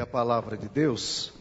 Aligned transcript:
A 0.00 0.04
palavra 0.04 0.56
de 0.56 0.68
Deus 0.68 1.32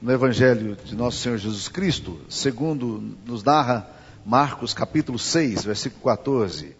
no 0.00 0.10
Evangelho 0.10 0.74
de 0.82 0.96
Nosso 0.96 1.18
Senhor 1.18 1.36
Jesus 1.36 1.68
Cristo, 1.68 2.18
segundo 2.26 3.02
nos 3.26 3.44
narra 3.44 3.86
Marcos 4.24 4.72
capítulo 4.72 5.18
6, 5.18 5.66
versículo 5.66 6.02
14. 6.04 6.74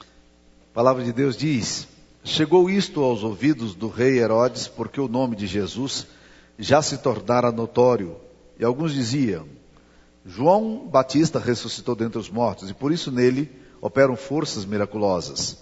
A 0.00 0.72
palavra 0.72 1.02
de 1.02 1.12
Deus 1.12 1.36
diz: 1.36 1.88
Chegou 2.22 2.70
isto 2.70 3.02
aos 3.02 3.24
ouvidos 3.24 3.74
do 3.74 3.88
rei 3.88 4.20
Herodes, 4.20 4.68
porque 4.68 5.00
o 5.00 5.08
nome 5.08 5.34
de 5.34 5.48
Jesus 5.48 6.06
já 6.56 6.80
se 6.80 6.98
tornara 6.98 7.50
notório, 7.50 8.18
e 8.60 8.64
alguns 8.64 8.94
diziam: 8.94 9.48
João 10.24 10.86
Batista 10.86 11.40
ressuscitou 11.40 11.96
dentre 11.96 12.20
os 12.20 12.30
mortos, 12.30 12.70
e 12.70 12.74
por 12.74 12.92
isso 12.92 13.10
nele 13.10 13.50
operam 13.80 14.14
forças 14.14 14.64
miraculosas. 14.64 15.58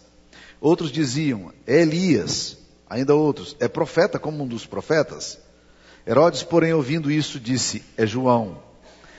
Outros 0.61 0.93
diziam: 0.93 1.55
É 1.66 1.80
Elias. 1.80 2.60
Ainda 2.91 3.15
outros: 3.15 3.57
É 3.61 3.69
profeta 3.69 4.19
como 4.19 4.43
um 4.43 4.49
dos 4.49 4.67
profetas. 4.67 5.39
Herodes, 6.05 6.43
porém, 6.43 6.75
ouvindo 6.75 7.09
isso, 7.09 7.39
disse: 7.39 7.85
É 7.97 8.05
João, 8.05 8.59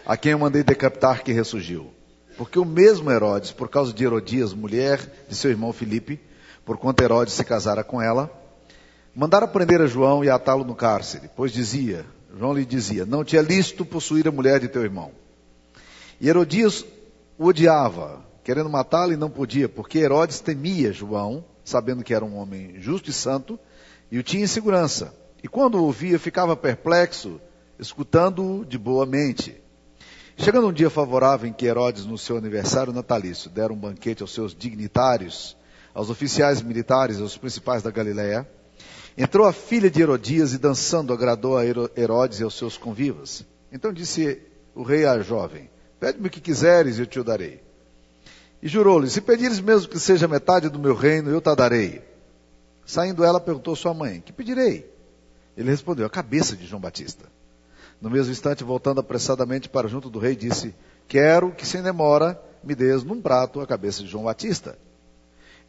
a 0.05 0.17
quem 0.17 0.33
eu 0.33 0.39
mandei 0.39 0.61
decapitar 0.61 1.23
que 1.23 1.31
ressurgiu. 1.31 1.89
Porque 2.37 2.59
o 2.59 2.65
mesmo 2.65 3.09
Herodes, 3.09 3.51
por 3.51 3.69
causa 3.69 3.93
de 3.93 4.03
Herodias, 4.03 4.53
mulher 4.53 5.25
de 5.29 5.35
seu 5.35 5.49
irmão 5.49 5.71
Filipe, 5.71 6.19
porquanto 6.65 7.01
Herodes 7.01 7.33
se 7.33 7.43
casara 7.45 7.83
com 7.83 8.01
ela, 8.01 8.29
mandara 9.15 9.47
prender 9.47 9.81
a 9.81 9.87
João 9.87 10.23
e 10.23 10.29
atá-lo 10.29 10.65
no 10.65 10.75
cárcere, 10.75 11.29
pois 11.35 11.51
dizia, 11.51 12.05
João 12.37 12.53
lhe 12.53 12.65
dizia, 12.65 13.05
não 13.05 13.23
te 13.23 13.37
é 13.37 13.41
lícito 13.41 13.85
possuir 13.85 14.27
a 14.27 14.31
mulher 14.31 14.59
de 14.59 14.67
teu 14.67 14.83
irmão. 14.83 15.11
E 16.19 16.27
Herodias 16.27 16.85
o 17.37 17.47
odiava, 17.47 18.21
querendo 18.43 18.69
matá-lo 18.69 19.13
e 19.13 19.17
não 19.17 19.29
podia, 19.29 19.69
porque 19.69 19.99
Herodes 19.99 20.39
temia 20.39 20.91
João, 20.91 21.43
sabendo 21.63 22.03
que 22.03 22.13
era 22.13 22.25
um 22.25 22.37
homem 22.37 22.75
justo 22.79 23.09
e 23.09 23.13
santo, 23.13 23.59
e 24.11 24.17
o 24.17 24.23
tinha 24.23 24.43
em 24.43 24.47
segurança. 24.47 25.13
E 25.43 25.47
quando 25.47 25.75
o 25.75 25.83
ouvia, 25.83 26.19
ficava 26.19 26.55
perplexo, 26.55 27.39
escutando-o 27.79 28.65
de 28.65 28.77
boa 28.77 29.05
mente. 29.05 29.55
Chegando 30.37 30.67
um 30.67 30.73
dia 30.73 30.89
favorável 30.89 31.47
em 31.49 31.53
que 31.53 31.65
Herodes, 31.65 32.05
no 32.05 32.17
seu 32.17 32.37
aniversário 32.37 32.93
natalício, 32.93 33.49
dera 33.49 33.71
um 33.71 33.77
banquete 33.77 34.21
aos 34.21 34.33
seus 34.33 34.55
dignitários, 34.55 35.55
aos 35.93 36.09
oficiais 36.09 36.61
militares, 36.61 37.19
aos 37.19 37.37
principais 37.37 37.83
da 37.83 37.91
Galiléia, 37.91 38.47
entrou 39.17 39.45
a 39.45 39.53
filha 39.53 39.89
de 39.89 40.01
Herodias 40.01 40.53
e 40.53 40.57
dançando 40.57 41.13
agradou 41.13 41.57
a 41.57 41.65
Herodes 41.65 42.39
e 42.39 42.43
aos 42.43 42.57
seus 42.57 42.77
convivas. 42.77 43.45
Então 43.71 43.93
disse 43.93 44.41
o 44.73 44.83
rei 44.83 45.05
à 45.05 45.19
jovem: 45.21 45.69
Pede-me 45.99 46.27
o 46.27 46.29
que 46.29 46.41
quiseres 46.41 46.97
e 46.97 47.01
eu 47.01 47.05
te 47.05 47.19
o 47.19 47.23
darei. 47.23 47.61
E 48.61 48.67
jurou-lhe: 48.67 49.09
Se 49.09 49.21
pedires 49.21 49.59
mesmo 49.59 49.89
que 49.89 49.99
seja 49.99 50.27
metade 50.27 50.69
do 50.69 50.79
meu 50.79 50.95
reino, 50.95 51.29
eu 51.29 51.41
te 51.41 51.55
darei. 51.55 52.01
Saindo 52.85 53.23
ela, 53.23 53.39
perguntou 53.39 53.75
sua 53.75 53.93
mãe: 53.93 54.21
Que 54.21 54.31
pedirei? 54.31 54.89
Ele 55.57 55.69
respondeu: 55.69 56.05
A 56.05 56.09
cabeça 56.09 56.55
de 56.55 56.65
João 56.65 56.81
Batista. 56.81 57.25
No 57.99 58.09
mesmo 58.09 58.31
instante, 58.31 58.63
voltando 58.63 58.99
apressadamente 58.99 59.69
para 59.69 59.87
junto 59.87 60.09
do 60.09 60.19
rei, 60.19 60.35
disse: 60.35 60.75
Quero 61.07 61.51
que 61.51 61.65
sem 61.65 61.81
demora 61.81 62.41
me 62.63 62.75
des 62.75 63.03
num 63.03 63.21
prato 63.21 63.59
a 63.59 63.67
cabeça 63.67 64.03
de 64.03 64.09
João 64.09 64.25
Batista. 64.25 64.77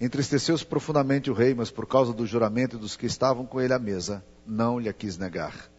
Entristeceu-se 0.00 0.66
profundamente 0.66 1.30
o 1.30 1.34
rei, 1.34 1.54
mas 1.54 1.70
por 1.70 1.86
causa 1.86 2.12
do 2.12 2.26
juramento 2.26 2.76
dos 2.76 2.96
que 2.96 3.06
estavam 3.06 3.46
com 3.46 3.60
ele 3.60 3.72
à 3.72 3.78
mesa, 3.78 4.24
não 4.46 4.78
lhe 4.78 4.92
quis 4.92 5.16
negar. 5.16 5.70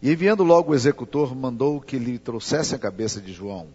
E 0.00 0.10
enviando 0.10 0.44
logo 0.44 0.72
o 0.72 0.74
executor, 0.74 1.34
mandou 1.34 1.80
que 1.80 1.98
lhe 1.98 2.18
trouxesse 2.18 2.74
a 2.74 2.78
cabeça 2.78 3.20
de 3.20 3.32
João. 3.32 3.68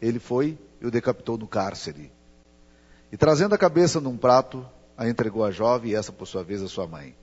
Ele 0.00 0.18
foi 0.18 0.58
e 0.84 0.86
o 0.86 0.90
decapitou 0.90 1.38
no 1.38 1.48
cárcere. 1.48 2.12
E 3.10 3.16
trazendo 3.16 3.54
a 3.54 3.58
cabeça 3.58 4.02
num 4.02 4.18
prato, 4.18 4.66
a 4.98 5.08
entregou 5.08 5.42
à 5.42 5.50
jovem 5.50 5.92
e 5.92 5.94
essa, 5.94 6.12
por 6.12 6.26
sua 6.26 6.44
vez, 6.44 6.62
a 6.62 6.68
sua 6.68 6.86
mãe. 6.86 7.16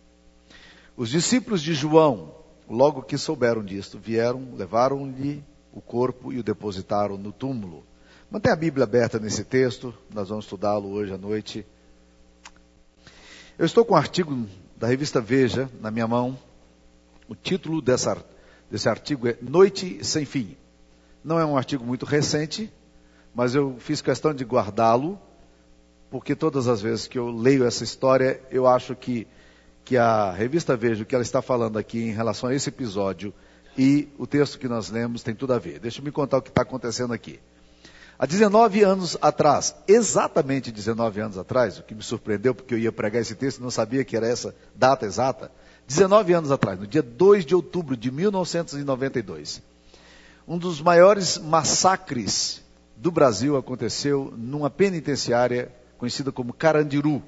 Os 0.98 1.10
discípulos 1.10 1.62
de 1.62 1.76
João, 1.76 2.34
logo 2.68 3.04
que 3.04 3.20
souberam 3.20 3.64
disto, 3.64 4.00
vieram, 4.00 4.56
levaram-lhe 4.56 5.44
o 5.72 5.80
corpo 5.80 6.34
e 6.34 6.40
o 6.40 6.44
depositaram 6.44 7.20
no 7.20 7.32
túmulo. 7.32 7.86
Mantenha 8.32 8.54
a 8.54 8.58
Bíblia 8.58 8.84
aberta 8.84 9.20
nesse 9.20 9.44
texto, 9.44 9.94
nós 10.12 10.30
vamos 10.30 10.46
estudá-lo 10.46 10.90
hoje 10.90 11.14
à 11.14 11.18
noite. 11.18 11.64
Eu 13.60 13.66
estou 13.66 13.86
com 13.86 13.94
um 13.94 13.98
artigo 13.98 14.48
da 14.76 14.88
revista 14.88 15.22
Veja 15.22 15.70
na 15.80 15.92
minha 15.92 16.08
mão. 16.08 16.36
O 17.28 17.36
título 17.36 17.80
dessa, 17.80 18.26
desse 18.72 18.90
artigo 18.90 19.28
é 19.28 19.38
Noite 19.40 20.04
Sem 20.04 20.26
Fim. 20.26 20.58
Não 21.24 21.40
é 21.40 21.46
um 21.46 21.56
artigo 21.56 21.86
muito 21.86 22.08
recente, 22.08 22.74
mas 23.34 23.56
eu 23.56 23.76
fiz 23.80 24.02
questão 24.02 24.34
de 24.34 24.44
guardá-lo, 24.44 25.20
porque 26.10 26.36
todas 26.36 26.68
as 26.68 26.82
vezes 26.82 27.08
que 27.08 27.18
eu 27.18 27.30
leio 27.30 27.66
essa 27.66 27.84
história, 27.84 28.42
eu 28.52 28.68
acho 28.68 28.96
que, 28.96 29.26
que 29.86 29.98
a 29.98 30.32
revista 30.32 30.76
Veja, 30.76 31.04
o 31.04 31.06
que 31.06 31.16
ela 31.16 31.22
está 31.22 31.42
falando 31.42 31.80
aqui 31.80 32.02
em 32.02 32.12
relação 32.12 32.50
a 32.50 32.56
esse 32.56 32.70
episódio 32.70 33.34
e 33.78 34.10
o 34.18 34.28
texto 34.28 34.60
que 34.60 34.68
nós 34.68 34.90
lemos 34.90 35.24
tem 35.24 35.34
tudo 35.34 35.54
a 35.54 35.60
ver. 35.60 35.80
Deixa 35.80 36.00
eu 36.00 36.04
me 36.04 36.12
contar 36.12 36.38
o 36.38 36.42
que 36.42 36.50
está 36.50 36.64
acontecendo 36.64 37.14
aqui. 37.14 37.40
Há 38.20 38.26
19 38.26 38.84
anos 38.84 39.18
atrás, 39.22 39.74
exatamente 39.88 40.72
19 40.72 41.22
anos 41.22 41.38
atrás, 41.38 41.80
o 41.80 41.84
que 41.84 41.96
me 41.96 42.04
surpreendeu 42.04 42.54
porque 42.54 42.74
eu 42.74 42.78
ia 42.78 42.92
pregar 42.92 43.22
esse 43.22 43.34
texto 43.34 43.60
e 43.60 43.64
não 43.64 43.72
sabia 43.72 44.04
que 44.04 44.16
era 44.16 44.28
essa 44.28 44.54
data 44.76 45.06
exata. 45.06 45.52
19 45.88 46.34
anos 46.34 46.52
atrás, 46.52 46.80
no 46.80 46.86
dia 46.86 47.02
2 47.02 47.46
de 47.46 47.56
outubro 47.56 47.98
de 47.98 48.12
1992, 48.12 49.64
um 50.48 50.58
dos 50.58 50.82
maiores 50.82 51.38
massacres 51.40 52.62
do 52.96 53.12
Brasil 53.12 53.58
aconteceu 53.58 54.34
numa 54.38 54.70
penitenciária 54.70 55.72
conhecida 55.98 56.32
como 56.32 56.54
Carandiru. 56.54 57.22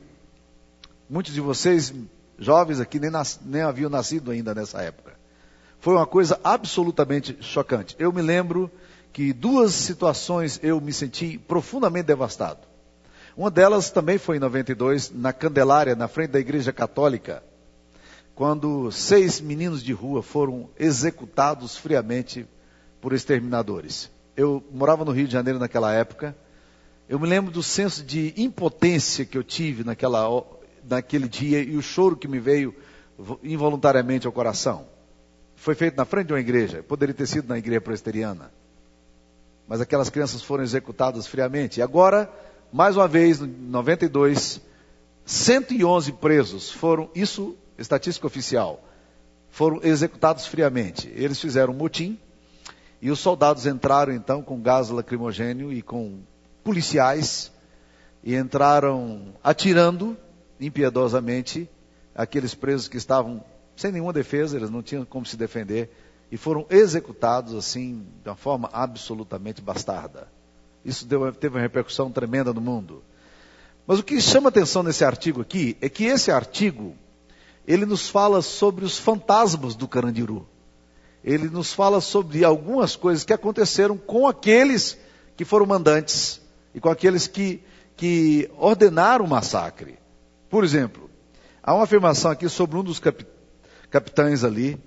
Muitos 1.09 1.34
de 1.34 1.41
vocês, 1.41 1.94
jovens 2.40 2.79
aqui, 2.79 3.00
nem, 3.00 3.09
nas, 3.09 3.40
nem 3.44 3.62
haviam 3.62 3.90
nascido 3.90 4.31
ainda 4.31 4.53
nessa 4.56 4.81
época. 4.81 5.13
Foi 5.79 5.96
uma 5.96 6.07
coisa 6.07 6.40
absolutamente 6.44 7.38
chocante. 7.41 7.96
Eu 8.00 8.12
me 8.13 8.22
lembro 8.22 8.72
que 9.12 9.31
duas 9.31 9.73
situações 9.73 10.59
eu 10.63 10.81
me 10.81 10.91
senti 10.91 11.38
profundamente 11.38 12.07
devastado. 12.07 12.62
Uma 13.35 13.52
delas 13.52 13.91
também 13.91 14.18
foi 14.18 14.38
em 14.38 14.40
92, 14.40 15.12
na 15.12 15.34
Candelária, 15.34 15.96
na 15.96 16.07
frente 16.07 16.31
da 16.31 16.40
Igreja 16.40 16.72
Católica, 16.72 17.44
quando 18.35 18.91
seis 18.91 19.41
meninos 19.41 19.84
de 19.84 19.91
rua 19.91 20.23
foram 20.23 20.69
executados 20.79 21.75
friamente 21.75 22.47
por 23.02 23.13
exterminadores. 23.13 24.09
Eu 24.35 24.63
morava 24.71 25.05
no 25.05 25.11
Rio 25.11 25.27
de 25.27 25.33
Janeiro 25.33 25.59
naquela 25.59 25.94
época. 25.94 26.35
Eu 27.07 27.19
me 27.19 27.27
lembro 27.27 27.51
do 27.51 27.61
senso 27.61 28.03
de 28.03 28.33
impotência 28.38 29.25
que 29.25 29.38
eu 29.38 29.44
tive 29.44 29.83
naquela, 29.83 30.25
naquele 30.88 31.27
dia 31.27 31.61
e 31.61 31.75
o 31.75 31.81
choro 31.81 32.16
que 32.16 32.27
me 32.27 32.39
veio 32.39 32.73
involuntariamente 33.43 34.25
ao 34.25 34.33
coração. 34.33 34.85
Foi 35.55 35.75
feito 35.75 35.95
na 35.95 36.05
frente 36.05 36.27
de 36.27 36.33
uma 36.33 36.39
igreja, 36.39 36.83
poderia 36.83 37.13
ter 37.13 37.27
sido 37.27 37.47
na 37.47 37.57
igreja 37.57 37.81
presbiteriana 37.81 38.51
mas 39.67 39.81
aquelas 39.81 40.09
crianças 40.09 40.41
foram 40.41 40.63
executadas 40.63 41.27
friamente. 41.27 41.79
E 41.79 41.83
agora, 41.83 42.31
mais 42.72 42.95
uma 42.95 43.07
vez, 43.07 43.41
em 43.41 43.47
92, 43.47 44.61
111 45.25 46.11
presos 46.13 46.72
foram, 46.72 47.09
isso, 47.16 47.55
estatística 47.77 48.27
oficial, 48.27 48.83
foram 49.49 49.79
executados 49.83 50.45
friamente. 50.45 51.11
Eles 51.16 51.39
fizeram 51.39 51.73
um 51.73 51.77
motim 51.77 52.19
e 53.03 53.12
os 53.12 53.19
soldados 53.19 53.66
entraram 53.66 54.14
então 54.14 54.41
com 54.41 54.62
gás 54.62 54.90
lacrimogênio 54.90 55.74
e 55.74 55.81
com 55.81 56.22
policiais 56.64 57.52
e 58.24 58.34
entraram 58.34 59.34
atirando 59.44 60.16
impiedosamente 60.58 61.69
aqueles 62.16 62.56
presos 62.56 62.88
que 62.88 62.96
estavam 62.96 63.44
sem 63.75 63.91
nenhuma 63.91 64.14
defesa, 64.14 64.56
eles 64.56 64.69
não 64.69 64.81
tinham 64.81 65.03
como 65.03 65.25
se 65.25 65.36
defender 65.36 65.91
e 66.31 66.38
foram 66.38 66.66
executados 66.69 67.53
assim, 67.56 68.08
de 68.24 68.30
uma 68.30 68.38
forma 68.38 68.69
absolutamente 68.72 69.62
bastarda. 69.62 70.30
Isso 70.85 71.06
deu, 71.06 71.30
teve 71.34 71.56
uma 71.56 71.62
repercussão 71.62 72.09
tremenda 72.09 72.53
no 72.53 72.62
mundo. 72.62 73.03
Mas 73.85 74.00
o 74.00 74.03
que 74.03 74.22
chama 74.22 74.47
atenção 74.47 74.81
nesse 74.81 75.03
artigo 75.03 75.41
aqui 75.41 75.75
é 75.81 75.90
que 75.90 76.06
esse 76.06 76.31
artigo, 76.31 76.96
ele 77.68 77.85
nos 77.85 78.08
fala 78.08 78.41
sobre 78.41 78.85
os 78.85 78.97
fantasmas 78.97 79.76
do 79.76 79.90
Carandiru. 79.90 80.47
Ele 81.23 81.47
nos 81.49 81.72
fala 81.72 82.02
sobre 82.02 82.43
algumas 82.43 82.96
coisas 82.96 83.23
que 83.23 83.34
aconteceram 83.34 83.97
com 83.97 84.28
aqueles 84.28 84.97
que 85.37 85.46
foram 85.46 85.66
mandantes 85.66 86.41
e 86.75 86.79
com 86.79 86.90
aqueles 86.90 87.28
que, 87.28 87.64
que 87.96 88.49
ordenaram 88.58 89.25
o 89.25 89.29
massacre. 89.29 89.97
Por 90.49 90.64
exemplo, 90.64 91.09
há 91.61 91.73
uma 91.73 91.84
afirmação 91.84 92.31
aqui 92.31 92.49
sobre 92.49 92.78
um 92.78 92.84
dos 92.84 93.02
capitães 93.90 94.43
ali, 94.43 94.79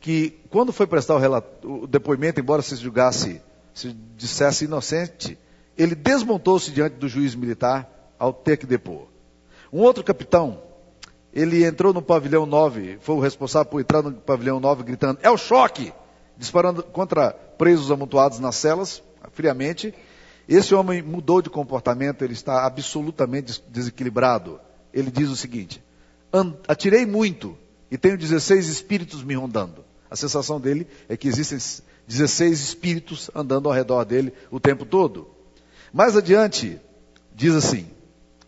que 0.00 0.30
quando 0.50 0.72
foi 0.72 0.86
prestar 0.86 1.16
o, 1.16 1.82
o 1.82 1.86
depoimento, 1.86 2.40
embora 2.40 2.62
se 2.62 2.74
julgasse, 2.76 3.40
se 3.74 3.92
dissesse 4.16 4.64
inocente, 4.64 5.38
ele 5.76 5.94
desmontou-se 5.94 6.70
diante 6.70 6.96
do 6.96 7.08
juiz 7.08 7.34
militar 7.34 8.14
ao 8.18 8.32
ter 8.32 8.56
que 8.56 8.66
depor. 8.66 9.08
Um 9.72 9.80
outro 9.80 10.02
capitão, 10.04 10.62
ele 11.32 11.64
entrou 11.64 11.92
no 11.92 12.02
pavilhão 12.02 12.44
9, 12.44 12.98
foi 13.00 13.14
o 13.14 13.20
responsável 13.20 13.70
por 13.70 13.80
entrar 13.80 14.02
no 14.02 14.12
pavilhão 14.12 14.60
9 14.60 14.82
gritando, 14.82 15.18
é 15.22 15.30
o 15.30 15.36
choque! 15.36 15.92
Disparando 16.36 16.82
contra 16.82 17.30
presos 17.30 17.90
amontoados 17.90 18.38
nas 18.38 18.56
celas, 18.56 19.02
friamente. 19.32 19.94
Esse 20.48 20.74
homem 20.74 21.00
mudou 21.02 21.40
de 21.40 21.48
comportamento, 21.48 22.22
ele 22.22 22.32
está 22.32 22.66
absolutamente 22.66 23.62
desequilibrado. 23.68 24.58
Ele 24.92 25.10
diz 25.10 25.28
o 25.28 25.36
seguinte: 25.36 25.82
atirei 26.66 27.06
muito, 27.06 27.56
e 27.90 27.96
tenho 27.96 28.18
16 28.18 28.68
espíritos 28.68 29.22
me 29.22 29.34
rondando. 29.34 29.84
A 30.10 30.16
sensação 30.16 30.60
dele 30.60 30.86
é 31.08 31.16
que 31.16 31.28
existem 31.28 31.58
16 32.08 32.60
espíritos 32.60 33.30
andando 33.34 33.68
ao 33.68 33.74
redor 33.74 34.04
dele 34.04 34.32
o 34.50 34.58
tempo 34.58 34.84
todo. 34.84 35.30
Mais 35.92 36.16
adiante, 36.16 36.80
diz 37.34 37.54
assim: 37.54 37.86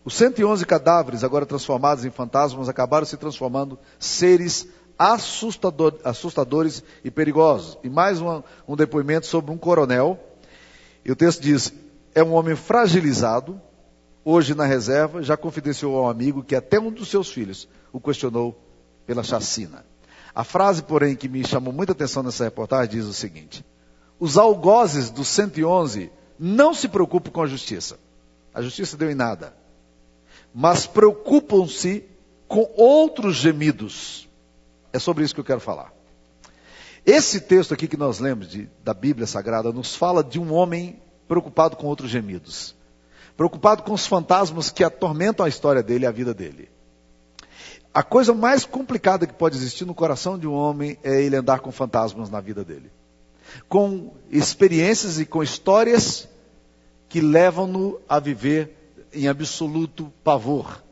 os 0.05 0.13
111 0.13 0.63
cadáveres, 0.67 1.23
agora 1.23 1.47
transformados 1.47 2.05
em 2.05 2.11
fantasmas, 2.11 2.69
acabaram 2.69 3.07
se 3.07 3.17
transformando 3.17 3.79
seres 3.97 4.67
assustador, 4.99 5.95
assustadores 6.03 6.83
e 7.03 7.09
perigosos. 7.09 7.79
E 7.83 7.89
mais 7.89 8.21
um, 8.21 8.43
um 8.67 8.75
depoimento 8.75 9.25
sobre 9.25 9.51
um 9.51 9.57
coronel. 9.57 10.19
E 11.03 11.11
o 11.11 11.15
texto 11.15 11.41
diz: 11.41 11.73
é 12.13 12.23
um 12.23 12.33
homem 12.33 12.55
fragilizado, 12.55 13.59
hoje 14.23 14.53
na 14.53 14.63
reserva, 14.63 15.23
já 15.23 15.35
confidenciou 15.35 15.97
ao 15.97 16.07
amigo 16.07 16.43
que 16.43 16.55
até 16.55 16.79
um 16.79 16.91
dos 16.91 17.09
seus 17.09 17.31
filhos 17.31 17.67
o 17.91 17.99
questionou 17.99 18.55
pela 19.07 19.23
chacina. 19.23 19.83
A 20.35 20.43
frase, 20.43 20.83
porém, 20.83 21.15
que 21.15 21.27
me 21.27 21.43
chamou 21.43 21.73
muita 21.73 21.93
atenção 21.93 22.21
nessa 22.21 22.43
reportagem 22.43 22.91
diz 22.91 23.05
o 23.05 23.13
seguinte: 23.13 23.65
os 24.19 24.37
algozes 24.37 25.09
dos 25.09 25.27
111 25.29 26.11
não 26.37 26.75
se 26.75 26.87
preocupam 26.87 27.31
com 27.31 27.41
a 27.41 27.47
justiça. 27.47 27.97
A 28.53 28.61
justiça 28.61 28.95
deu 28.95 29.09
em 29.09 29.15
nada 29.15 29.64
mas 30.57 30.87
preocupam-se 30.87 32.05
com 32.47 32.71
outros 32.77 33.35
gemidos. 33.35 34.25
É 34.93 34.97
sobre 34.97 35.25
isso 35.25 35.33
que 35.33 35.41
eu 35.41 35.45
quero 35.45 35.59
falar. 35.59 35.91
Esse 37.05 37.41
texto 37.41 37.73
aqui 37.73 37.89
que 37.89 37.97
nós 37.97 38.19
lemos 38.19 38.47
de, 38.47 38.69
da 38.81 38.93
Bíblia 38.93 39.27
Sagrada 39.27 39.73
nos 39.73 39.97
fala 39.97 40.23
de 40.23 40.39
um 40.39 40.53
homem 40.53 41.01
preocupado 41.27 41.75
com 41.75 41.87
outros 41.87 42.09
gemidos, 42.09 42.73
preocupado 43.35 43.83
com 43.83 43.91
os 43.91 44.07
fantasmas 44.07 44.69
que 44.69 44.81
atormentam 44.81 45.45
a 45.45 45.49
história 45.49 45.83
dele 45.83 46.05
e 46.05 46.07
a 46.07 46.11
vida 46.11 46.33
dele. 46.33 46.69
A 47.93 48.01
coisa 48.01 48.33
mais 48.33 48.63
complicada 48.63 49.27
que 49.27 49.33
pode 49.33 49.57
existir 49.57 49.83
no 49.83 49.93
coração 49.93 50.39
de 50.39 50.47
um 50.47 50.53
homem 50.53 50.97
é 51.03 51.21
ele 51.21 51.35
andar 51.35 51.59
com 51.59 51.71
fantasmas 51.71 52.29
na 52.29 52.39
vida 52.39 52.63
dele, 52.63 52.89
com 53.67 54.13
experiências 54.31 55.19
e 55.19 55.25
com 55.25 55.43
histórias 55.43 56.29
que 57.09 57.19
levam-no 57.19 57.99
a 58.07 58.19
viver 58.19 58.74
em 59.15 59.27
absoluto 59.27 60.11
pavor. 60.23 60.83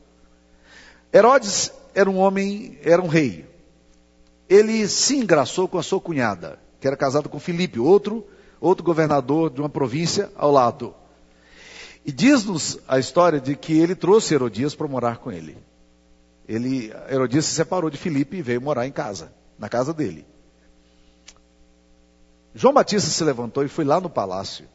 Herodes 1.13 1.71
era 1.93 2.09
um 2.09 2.17
homem, 2.17 2.77
era 2.81 3.01
um 3.01 3.07
rei. 3.07 3.45
Ele 4.49 4.87
se 4.87 5.17
engraçou 5.17 5.67
com 5.67 5.77
a 5.77 5.83
sua 5.83 5.99
cunhada, 5.99 6.59
que 6.79 6.87
era 6.87 6.97
casada 6.97 7.29
com 7.29 7.39
Filipe, 7.39 7.79
outro, 7.79 8.25
outro 8.59 8.83
governador 8.83 9.49
de 9.49 9.61
uma 9.61 9.69
província 9.69 10.31
ao 10.35 10.51
lado. 10.51 10.95
E 12.05 12.11
diz-nos 12.11 12.79
a 12.87 12.99
história 12.99 13.39
de 13.39 13.55
que 13.55 13.77
ele 13.77 13.95
trouxe 13.95 14.33
Herodias 14.33 14.75
para 14.75 14.87
morar 14.87 15.17
com 15.17 15.31
ele. 15.31 15.57
Ele, 16.47 16.91
Herodias 17.09 17.45
se 17.45 17.53
separou 17.53 17.89
de 17.89 17.97
Filipe 17.97 18.37
e 18.37 18.41
veio 18.41 18.61
morar 18.61 18.85
em 18.85 18.91
casa, 18.91 19.33
na 19.57 19.69
casa 19.69 19.93
dele. 19.93 20.25
João 22.53 22.73
Batista 22.73 23.09
se 23.09 23.23
levantou 23.23 23.63
e 23.63 23.69
foi 23.69 23.85
lá 23.85 23.99
no 23.99 24.09
palácio 24.09 24.65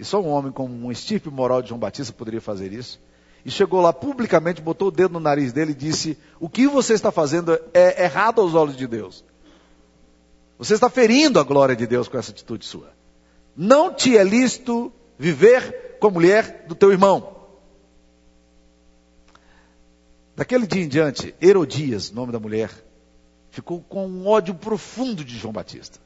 e 0.00 0.04
só 0.04 0.18
um 0.18 0.28
homem 0.30 0.50
com 0.50 0.66
um 0.66 0.90
estirpe 0.90 1.28
moral 1.28 1.60
de 1.60 1.68
João 1.68 1.78
Batista 1.78 2.10
poderia 2.10 2.40
fazer 2.40 2.72
isso. 2.72 2.98
E 3.44 3.50
chegou 3.50 3.82
lá 3.82 3.92
publicamente, 3.92 4.62
botou 4.62 4.88
o 4.88 4.90
dedo 4.90 5.12
no 5.12 5.20
nariz 5.20 5.52
dele 5.52 5.72
e 5.72 5.74
disse: 5.74 6.16
O 6.40 6.48
que 6.48 6.66
você 6.66 6.94
está 6.94 7.12
fazendo 7.12 7.60
é 7.74 8.04
errado 8.04 8.40
aos 8.40 8.54
olhos 8.54 8.78
de 8.78 8.86
Deus. 8.86 9.22
Você 10.58 10.72
está 10.72 10.88
ferindo 10.88 11.38
a 11.38 11.42
glória 11.42 11.76
de 11.76 11.86
Deus 11.86 12.08
com 12.08 12.16
essa 12.16 12.30
atitude 12.30 12.64
sua. 12.64 12.94
Não 13.54 13.92
te 13.92 14.16
é 14.16 14.24
lícito 14.24 14.90
viver 15.18 15.98
com 16.00 16.06
a 16.06 16.10
mulher 16.10 16.64
do 16.66 16.74
teu 16.74 16.90
irmão. 16.90 17.36
Daquele 20.34 20.66
dia 20.66 20.82
em 20.82 20.88
diante, 20.88 21.34
Herodias, 21.42 22.10
nome 22.10 22.32
da 22.32 22.40
mulher, 22.40 22.70
ficou 23.50 23.82
com 23.82 24.06
um 24.06 24.26
ódio 24.26 24.54
profundo 24.54 25.22
de 25.22 25.36
João 25.36 25.52
Batista. 25.52 25.98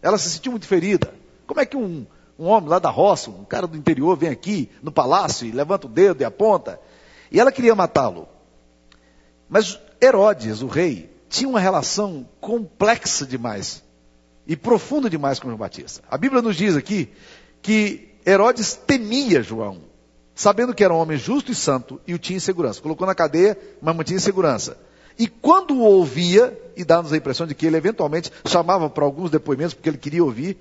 Ela 0.00 0.18
se 0.18 0.30
sentiu 0.30 0.52
muito 0.52 0.68
ferida. 0.68 1.12
Como 1.48 1.60
é 1.60 1.66
que 1.66 1.76
um 1.76 2.06
um 2.40 2.46
homem 2.46 2.70
lá 2.70 2.78
da 2.78 2.88
roça, 2.88 3.30
um 3.30 3.44
cara 3.44 3.66
do 3.66 3.76
interior, 3.76 4.16
vem 4.16 4.30
aqui 4.30 4.70
no 4.82 4.90
palácio 4.90 5.46
e 5.46 5.52
levanta 5.52 5.86
o 5.86 5.90
dedo 5.90 6.22
e 6.22 6.24
aponta. 6.24 6.80
E 7.30 7.38
ela 7.38 7.52
queria 7.52 7.74
matá-lo. 7.74 8.26
Mas 9.46 9.78
Herodes, 10.02 10.62
o 10.62 10.66
rei, 10.66 11.14
tinha 11.28 11.46
uma 11.46 11.60
relação 11.60 12.26
complexa 12.40 13.26
demais 13.26 13.84
e 14.46 14.56
profunda 14.56 15.10
demais 15.10 15.38
com 15.38 15.48
João 15.48 15.58
Batista. 15.58 16.02
A 16.10 16.16
Bíblia 16.16 16.40
nos 16.40 16.56
diz 16.56 16.76
aqui 16.76 17.10
que 17.60 18.14
Herodes 18.26 18.74
temia 18.74 19.42
João, 19.42 19.82
sabendo 20.34 20.74
que 20.74 20.82
era 20.82 20.94
um 20.94 20.98
homem 20.98 21.18
justo 21.18 21.52
e 21.52 21.54
santo 21.54 22.00
e 22.06 22.14
o 22.14 22.18
tinha 22.18 22.38
em 22.38 22.40
segurança. 22.40 22.80
Colocou 22.80 23.06
na 23.06 23.14
cadeia, 23.14 23.56
mas 23.82 23.94
mantinha 23.94 24.16
em 24.16 24.20
segurança. 24.20 24.78
E 25.18 25.28
quando 25.28 25.74
o 25.74 25.80
ouvia, 25.80 26.58
e 26.74 26.84
dá-nos 26.84 27.12
a 27.12 27.16
impressão 27.18 27.46
de 27.46 27.54
que 27.54 27.66
ele 27.66 27.76
eventualmente 27.76 28.32
chamava 28.46 28.88
para 28.88 29.04
alguns 29.04 29.30
depoimentos, 29.30 29.74
porque 29.74 29.90
ele 29.90 29.98
queria 29.98 30.24
ouvir, 30.24 30.58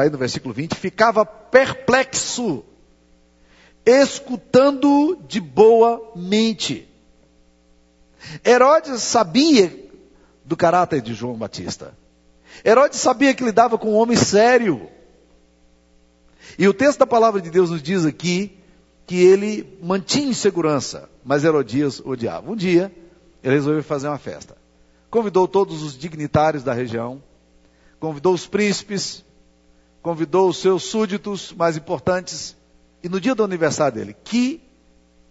está 0.00 0.02
aí 0.02 0.10
no 0.10 0.18
versículo 0.18 0.54
20, 0.54 0.74
ficava 0.74 1.24
perplexo, 1.24 2.64
escutando 3.84 5.18
de 5.28 5.40
boa 5.40 6.12
mente. 6.16 6.88
Herodes 8.44 9.02
sabia 9.02 9.90
do 10.44 10.56
caráter 10.56 11.00
de 11.00 11.14
João 11.14 11.34
Batista. 11.34 11.94
Herodes 12.64 12.98
sabia 12.98 13.34
que 13.34 13.44
lidava 13.44 13.78
com 13.78 13.90
um 13.90 13.96
homem 13.96 14.16
sério. 14.16 14.88
E 16.58 16.66
o 16.66 16.74
texto 16.74 16.98
da 16.98 17.06
palavra 17.06 17.40
de 17.40 17.50
Deus 17.50 17.70
nos 17.70 17.82
diz 17.82 18.04
aqui 18.04 18.56
que 19.06 19.22
ele 19.22 19.78
mantinha 19.82 20.28
em 20.28 20.34
segurança, 20.34 21.08
mas 21.24 21.44
Herodias 21.44 22.00
odiava. 22.00 22.50
Um 22.50 22.56
dia, 22.56 22.92
ele 23.42 23.54
resolveu 23.54 23.82
fazer 23.82 24.08
uma 24.08 24.18
festa. 24.18 24.56
Convidou 25.10 25.48
todos 25.48 25.82
os 25.82 25.96
dignitários 25.96 26.62
da 26.62 26.72
região, 26.72 27.22
convidou 27.98 28.32
os 28.32 28.46
príncipes, 28.46 29.24
convidou 30.02 30.48
os 30.48 30.58
seus 30.58 30.84
súditos 30.84 31.52
mais 31.52 31.76
importantes, 31.76 32.56
e 33.02 33.08
no 33.08 33.20
dia 33.20 33.34
do 33.34 33.44
aniversário 33.44 33.98
dele, 33.98 34.16
que 34.24 34.62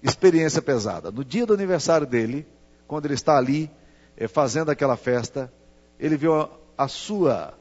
experiência 0.01 0.61
pesada. 0.61 1.11
No 1.11 1.23
dia 1.23 1.45
do 1.45 1.53
aniversário 1.53 2.07
dele, 2.07 2.47
quando 2.87 3.05
ele 3.05 3.13
está 3.13 3.37
ali 3.37 3.69
é, 4.15 4.27
fazendo 4.27 4.69
aquela 4.69 4.95
festa, 4.95 5.51
ele 5.99 6.17
viu 6.17 6.33
a, 6.33 6.49
a 6.77 6.87
sua 6.87 7.53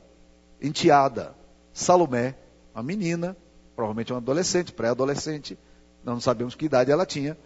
enteada, 0.61 1.35
Salomé, 1.73 2.35
uma 2.75 2.83
menina, 2.83 3.37
provavelmente 3.75 4.13
uma 4.13 4.19
adolescente, 4.19 4.73
pré-adolescente, 4.73 5.59
não 6.05 6.21
sabemos 6.21 6.55
que 6.55 6.67
idade 6.67 6.91
ela 6.91 7.05
tinha, 7.05 7.37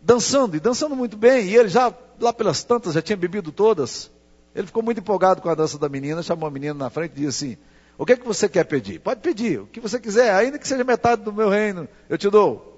dançando, 0.00 0.56
e 0.56 0.60
dançando 0.60 0.94
muito 0.94 1.16
bem, 1.16 1.46
e 1.46 1.56
ele 1.56 1.68
já, 1.68 1.92
lá 2.20 2.32
pelas 2.32 2.62
tantas, 2.62 2.94
já 2.94 3.02
tinha 3.02 3.16
bebido 3.16 3.50
todas. 3.50 4.10
Ele 4.54 4.66
ficou 4.66 4.82
muito 4.82 5.00
empolgado 5.00 5.42
com 5.42 5.48
a 5.48 5.54
dança 5.54 5.78
da 5.78 5.88
menina, 5.88 6.22
chamou 6.22 6.46
a 6.46 6.50
menina 6.50 6.74
na 6.74 6.88
frente 6.88 7.12
e 7.12 7.26
disse 7.26 7.28
assim: 7.28 7.58
o 7.98 8.04
que 8.04 8.12
é 8.12 8.16
que 8.16 8.26
você 8.26 8.48
quer 8.48 8.64
pedir? 8.64 9.00
Pode 9.00 9.20
pedir, 9.20 9.60
o 9.60 9.66
que 9.66 9.80
você 9.80 9.98
quiser, 9.98 10.32
ainda 10.34 10.58
que 10.58 10.68
seja 10.68 10.84
metade 10.84 11.22
do 11.22 11.32
meu 11.32 11.48
reino, 11.48 11.88
eu 12.08 12.18
te 12.18 12.28
dou. 12.28 12.74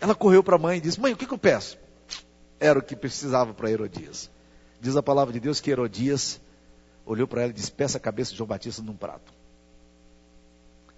Ela 0.00 0.14
correu 0.14 0.42
para 0.42 0.56
a 0.56 0.58
mãe 0.58 0.78
e 0.78 0.80
disse: 0.80 1.00
Mãe, 1.00 1.12
o 1.12 1.16
que, 1.16 1.26
que 1.26 1.34
eu 1.34 1.38
peço? 1.38 1.78
Era 2.60 2.78
o 2.78 2.82
que 2.82 2.94
precisava 2.94 3.52
para 3.52 3.70
Herodias. 3.70 4.30
Diz 4.80 4.96
a 4.96 5.02
palavra 5.02 5.32
de 5.32 5.40
Deus 5.40 5.60
que 5.60 5.70
Herodias 5.70 6.40
olhou 7.04 7.26
para 7.26 7.42
ela 7.42 7.50
e 7.50 7.54
disse: 7.54 7.72
Peça 7.72 7.98
a 7.98 8.00
cabeça 8.00 8.30
de 8.30 8.36
João 8.36 8.46
Batista 8.46 8.82
num 8.82 8.96
prato. 8.96 9.32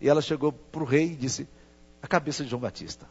E 0.00 0.09
ela 0.09 0.21
chegou 0.21 0.52
para 0.52 0.83
o 0.83 0.85
rei 0.85 1.12
e 1.12 1.17
disse: 1.17 1.49
A 2.02 2.07
cabeça 2.07 2.45
de 2.45 2.50
João 2.50 2.61
Batista. 2.61 3.09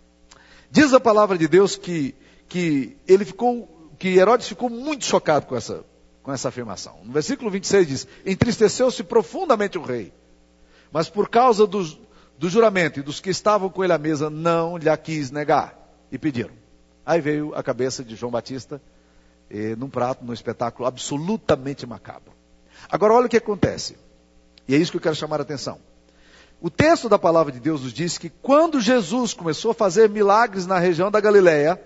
Diz 0.70 0.94
a 0.94 1.00
palavra 1.00 1.38
de 1.38 1.48
Deus 1.48 1.76
que, 1.76 2.14
que 2.48 2.96
ele 3.08 3.26
ficou, 3.26 3.90
que 3.98 4.10
Herodes 4.10 4.48
ficou 4.48 4.70
muito 4.70 5.04
chocado 5.04 5.48
com 5.48 5.56
essa, 5.56 5.84
com 6.22 6.32
essa 6.32 6.50
afirmação. 6.50 7.00
No 7.04 7.12
versículo 7.12 7.50
26 7.50 7.88
diz: 7.88 8.08
Entristeceu-se 8.24 9.04
profundamente 9.04 9.80
o 9.80 9.82
rei 9.82 10.14
mas 10.92 11.10
por 11.10 11.30
causa 11.30 11.68
do, 11.68 11.84
juramento 12.42 13.00
e 13.00 13.04
dos 13.04 13.20
que 13.20 13.30
estavam 13.30 13.70
com 13.70 13.84
ele 13.84 13.94
à 13.94 13.98
mesa, 13.98 14.30
não 14.30 14.78
lhe 14.78 14.96
quis 14.98 15.32
negar. 15.32 15.76
E 16.12 16.18
pediram. 16.18 16.54
Aí 17.06 17.20
veio 17.20 17.54
a 17.54 17.62
cabeça 17.62 18.04
de 18.04 18.16
João 18.16 18.32
Batista, 18.32 18.82
eh, 19.50 19.76
num 19.76 19.90
prato, 19.90 20.24
num 20.24 20.34
espetáculo 20.34 20.88
absolutamente 20.88 21.86
macabro. 21.86 22.32
Agora, 22.90 23.14
olha 23.14 23.26
o 23.26 23.30
que 23.30 23.38
acontece. 23.38 23.98
E 24.68 24.76
é 24.76 24.78
isso 24.78 24.92
que 24.92 24.98
eu 24.98 25.02
quero 25.02 25.16
chamar 25.16 25.40
a 25.40 25.44
atenção. 25.44 25.80
O 26.60 26.70
texto 26.70 27.08
da 27.08 27.20
palavra 27.20 27.52
de 27.52 27.60
Deus 27.60 27.84
nos 27.84 27.94
diz 27.94 28.18
que 28.18 28.30
quando 28.30 28.82
Jesus 28.82 29.34
começou 29.34 29.72
a 29.72 29.76
fazer 29.76 30.10
milagres 30.10 30.66
na 30.66 30.80
região 30.80 31.12
da 31.12 31.20
Galileia, 31.20 31.80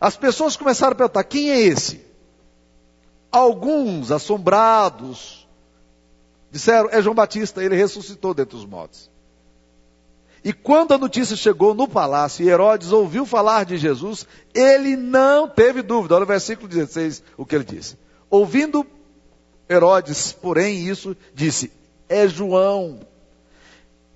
as 0.00 0.16
pessoas 0.16 0.56
começaram 0.56 0.92
a 0.92 0.96
perguntar: 0.96 1.24
quem 1.24 1.50
é 1.50 1.60
esse? 1.60 2.04
Alguns, 3.30 4.10
assombrados, 4.10 5.45
Disseram, 6.50 6.88
é 6.90 7.02
João 7.02 7.14
Batista, 7.14 7.62
ele 7.62 7.76
ressuscitou 7.76 8.32
dentre 8.32 8.56
os 8.56 8.64
mortos. 8.64 9.10
E 10.46 10.52
quando 10.52 10.94
a 10.94 10.98
notícia 10.98 11.34
chegou 11.34 11.74
no 11.74 11.88
palácio 11.88 12.44
e 12.44 12.48
Herodes 12.48 12.92
ouviu 12.92 13.26
falar 13.26 13.64
de 13.64 13.76
Jesus, 13.76 14.26
ele 14.54 14.94
não 14.94 15.48
teve 15.48 15.82
dúvida. 15.82 16.14
Olha 16.14 16.22
o 16.22 16.26
versículo 16.26 16.68
16, 16.68 17.22
o 17.36 17.44
que 17.44 17.56
ele 17.56 17.64
disse. 17.64 17.98
Ouvindo 18.30 18.86
Herodes, 19.68 20.32
porém, 20.32 20.86
isso, 20.86 21.16
disse: 21.34 21.72
É 22.08 22.28
João. 22.28 23.00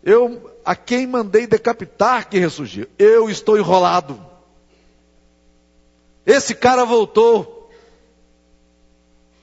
Eu 0.04 0.54
a 0.64 0.76
quem 0.76 1.06
mandei 1.06 1.49
decapitar 1.49 2.28
que 2.28 2.38
ressurgiu. 2.38 2.87
Eu 2.96 3.28
estou 3.28 3.58
enrolado. 3.58 4.25
Esse 6.25 6.54
cara 6.54 6.84
voltou. 6.84 7.70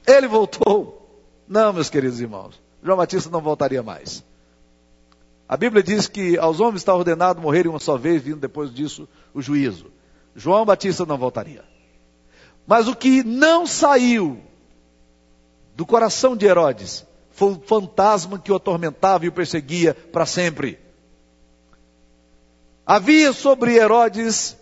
Ele 0.05 0.27
voltou. 0.27 1.05
Não, 1.47 1.73
meus 1.73 1.89
queridos 1.89 2.21
irmãos, 2.21 2.59
João 2.87 2.97
Batista 2.97 3.29
não 3.29 3.41
voltaria 3.41 3.83
mais. 3.83 4.23
A 5.45 5.57
Bíblia 5.57 5.83
diz 5.83 6.07
que 6.07 6.37
aos 6.37 6.61
homens 6.61 6.77
está 6.77 6.95
ordenado 6.95 7.41
morrerem 7.41 7.69
uma 7.69 7.79
só 7.79 7.97
vez, 7.97 8.21
vindo 8.21 8.39
depois 8.39 8.73
disso 8.73 9.09
o 9.33 9.41
juízo. 9.41 9.91
João 10.33 10.63
Batista 10.63 11.05
não 11.05 11.17
voltaria. 11.17 11.65
Mas 12.65 12.87
o 12.87 12.95
que 12.95 13.25
não 13.25 13.67
saiu 13.67 14.39
do 15.75 15.85
coração 15.85 16.33
de 16.33 16.45
Herodes 16.45 17.05
foi 17.29 17.51
o 17.51 17.59
fantasma 17.59 18.39
que 18.39 18.53
o 18.53 18.55
atormentava 18.55 19.25
e 19.25 19.27
o 19.27 19.33
perseguia 19.33 19.93
para 19.93 20.25
sempre. 20.25 20.79
Havia 22.85 23.33
sobre 23.33 23.75
Herodes 23.75 24.55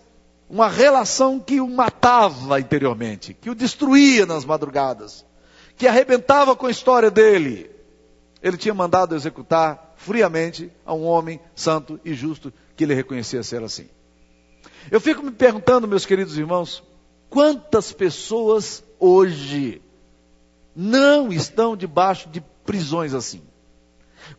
uma 0.50 0.68
relação 0.68 1.38
que 1.38 1.60
o 1.60 1.68
matava 1.68 2.58
interiormente, 2.58 3.34
que 3.34 3.50
o 3.50 3.54
destruía 3.54 4.26
nas 4.26 4.44
madrugadas, 4.44 5.24
que 5.76 5.86
arrebentava 5.86 6.56
com 6.56 6.66
a 6.66 6.72
história 6.72 7.08
dele. 7.08 7.75
Ele 8.42 8.56
tinha 8.56 8.74
mandado 8.74 9.14
executar 9.14 9.94
friamente 9.96 10.70
a 10.84 10.94
um 10.94 11.04
homem 11.04 11.40
santo 11.54 11.98
e 12.04 12.14
justo 12.14 12.52
que 12.76 12.84
ele 12.84 12.94
reconhecia 12.94 13.42
ser 13.42 13.62
assim. 13.62 13.88
Eu 14.90 15.00
fico 15.00 15.22
me 15.22 15.30
perguntando, 15.30 15.88
meus 15.88 16.06
queridos 16.06 16.38
irmãos, 16.38 16.82
quantas 17.28 17.92
pessoas 17.92 18.84
hoje 19.00 19.82
não 20.74 21.32
estão 21.32 21.76
debaixo 21.76 22.28
de 22.28 22.40
prisões 22.64 23.14
assim? 23.14 23.42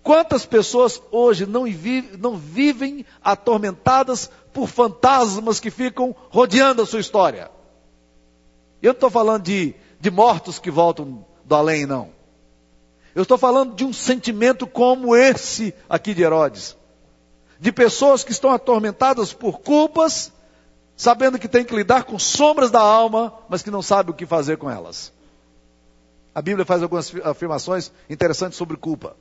Quantas 0.03 0.45
pessoas 0.45 1.01
hoje 1.11 1.45
não, 1.45 1.63
vivem, 1.63 2.17
não 2.17 2.35
vivem 2.35 3.05
atormentadas 3.23 4.29
por 4.53 4.67
fantasmas 4.67 5.59
que 5.59 5.71
ficam 5.71 6.15
rodeando 6.29 6.81
a 6.81 6.85
sua 6.85 6.99
história? 6.99 7.49
Eu 8.81 8.89
não 8.89 8.97
estou 8.97 9.09
falando 9.09 9.43
de, 9.43 9.75
de 9.99 10.11
mortos 10.11 10.59
que 10.59 10.69
voltam 10.69 11.25
do 11.45 11.55
além, 11.55 11.85
não. 11.85 12.16
Eu 13.17 13.23
estou 13.23 13.35
falando 13.35 13.73
de 13.73 13.83
um 13.83 13.91
sentimento 13.91 14.67
como 14.67 15.15
esse 15.15 15.73
aqui 15.89 16.13
de 16.13 16.21
Herodes. 16.21 16.77
De 17.59 17.71
pessoas 17.71 18.23
que 18.23 18.31
estão 18.31 18.51
atormentadas 18.51 19.33
por 19.33 19.59
culpas, 19.61 20.31
sabendo 20.95 21.39
que 21.39 21.47
tem 21.47 21.65
que 21.65 21.75
lidar 21.75 22.03
com 22.03 22.19
sombras 22.19 22.69
da 22.69 22.79
alma, 22.79 23.33
mas 23.49 23.63
que 23.63 23.71
não 23.71 23.81
sabe 23.81 24.11
o 24.11 24.13
que 24.13 24.27
fazer 24.27 24.57
com 24.57 24.69
elas. 24.69 25.11
A 26.35 26.43
Bíblia 26.43 26.63
faz 26.63 26.83
algumas 26.83 27.11
afirmações 27.23 27.91
interessantes 28.07 28.55
sobre 28.55 28.77
culpa. 28.77 29.15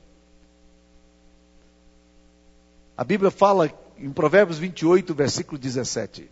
A 2.95 3.03
Bíblia 3.03 3.31
fala 3.31 3.67
em 3.97 4.11
Provérbios 4.11 4.59
28, 4.59 5.11
versículo 5.15 5.57
17, 5.57 6.29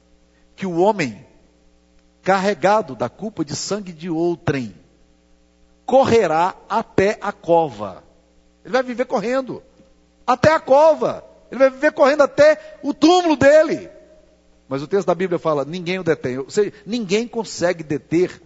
que 0.56 0.68
o 0.68 0.78
homem 0.78 1.26
carregado 2.22 2.96
da 2.96 3.10
culpa 3.10 3.44
de 3.44 3.56
sangue 3.56 3.92
de 3.92 4.08
outrem 4.08 4.85
correrá 5.86 6.56
até 6.68 7.18
a 7.22 7.32
cova. 7.32 8.04
Ele 8.64 8.74
vai 8.74 8.84
viver 8.84 9.06
correndo 9.06 9.62
até 10.26 10.52
a 10.52 10.60
cova. 10.60 11.24
Ele 11.52 11.60
vai 11.60 11.70
viver 11.70 11.92
correndo 11.92 12.24
até 12.24 12.78
o 12.82 12.94
túmulo 12.94 13.36
dele. 13.36 13.90
Mas 14.68 14.82
o 14.82 14.88
texto 14.88 15.08
da 15.08 15.16
Bíblia 15.16 15.38
fala: 15.38 15.64
ninguém 15.64 16.00
o 16.00 16.04
detém. 16.04 16.40
Ou 16.40 16.50
seja, 16.50 16.74
ninguém 16.86 17.28
consegue 17.28 17.84
deter 17.84 18.42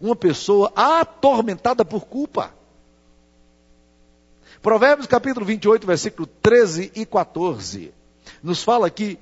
uma 0.00 0.16
pessoa 0.16 0.72
atormentada 0.74 1.84
por 1.84 2.06
culpa. 2.06 2.52
Provérbios 4.60 5.06
capítulo 5.06 5.46
28, 5.46 5.86
versículo 5.86 6.26
13 6.26 6.92
e 6.94 7.06
14, 7.06 7.92
nos 8.42 8.62
fala 8.62 8.90
que 8.90 9.18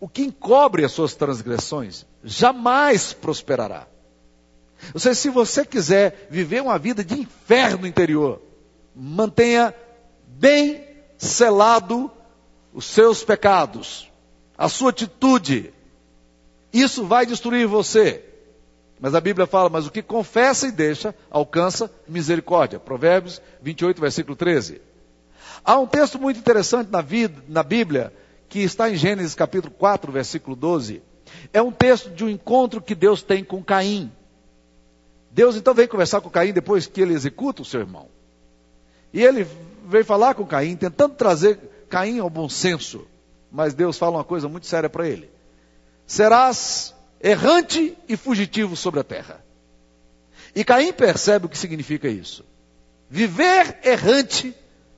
o 0.00 0.08
que 0.08 0.22
encobre 0.22 0.84
as 0.84 0.92
suas 0.92 1.14
transgressões 1.14 2.06
jamais 2.22 3.12
prosperará. 3.12 3.86
Ou 4.94 5.00
seja, 5.00 5.14
se 5.14 5.30
você 5.30 5.64
quiser 5.64 6.28
viver 6.30 6.62
uma 6.62 6.78
vida 6.78 7.04
de 7.04 7.18
inferno 7.20 7.86
interior, 7.86 8.40
mantenha 8.94 9.74
bem 10.26 10.84
selado 11.16 12.10
os 12.72 12.84
seus 12.84 13.24
pecados, 13.24 14.10
a 14.56 14.68
sua 14.68 14.90
atitude. 14.90 15.72
Isso 16.72 17.04
vai 17.04 17.26
destruir 17.26 17.66
você. 17.66 18.24
Mas 19.00 19.14
a 19.14 19.20
Bíblia 19.20 19.46
fala, 19.46 19.68
mas 19.68 19.86
o 19.86 19.90
que 19.90 20.02
confessa 20.02 20.66
e 20.66 20.72
deixa, 20.72 21.14
alcança 21.30 21.90
misericórdia. 22.06 22.80
Provérbios 22.80 23.40
28, 23.62 24.00
versículo 24.00 24.36
13. 24.36 24.80
Há 25.64 25.78
um 25.78 25.86
texto 25.86 26.18
muito 26.18 26.38
interessante 26.38 26.90
na, 26.90 27.00
vida, 27.00 27.42
na 27.48 27.62
Bíblia, 27.62 28.12
que 28.48 28.60
está 28.60 28.90
em 28.90 28.96
Gênesis 28.96 29.34
capítulo 29.34 29.72
4, 29.78 30.10
versículo 30.10 30.56
12. 30.56 31.02
É 31.52 31.62
um 31.62 31.70
texto 31.70 32.10
de 32.10 32.24
um 32.24 32.28
encontro 32.28 32.80
que 32.80 32.94
Deus 32.94 33.22
tem 33.22 33.44
com 33.44 33.62
Caim. 33.62 34.10
Deus 35.38 35.54
então 35.54 35.72
vem 35.72 35.86
conversar 35.86 36.20
com 36.20 36.28
Caim 36.28 36.52
depois 36.52 36.88
que 36.88 37.00
ele 37.00 37.14
executa 37.14 37.62
o 37.62 37.64
seu 37.64 37.78
irmão. 37.78 38.08
E 39.12 39.22
ele 39.22 39.46
vem 39.86 40.02
falar 40.02 40.34
com 40.34 40.44
Caim, 40.44 40.74
tentando 40.74 41.14
trazer 41.14 41.86
Caim 41.88 42.18
ao 42.18 42.28
bom 42.28 42.48
senso. 42.48 43.06
Mas 43.48 43.72
Deus 43.72 43.96
fala 43.96 44.16
uma 44.16 44.24
coisa 44.24 44.48
muito 44.48 44.66
séria 44.66 44.90
para 44.90 45.08
ele: 45.08 45.30
serás 46.04 46.92
errante 47.22 47.96
e 48.08 48.16
fugitivo 48.16 48.74
sobre 48.74 48.98
a 48.98 49.04
terra. 49.04 49.40
E 50.56 50.64
Caim 50.64 50.92
percebe 50.92 51.46
o 51.46 51.48
que 51.48 51.56
significa 51.56 52.08
isso. 52.08 52.44
Viver 53.08 53.78
errante 53.84 54.52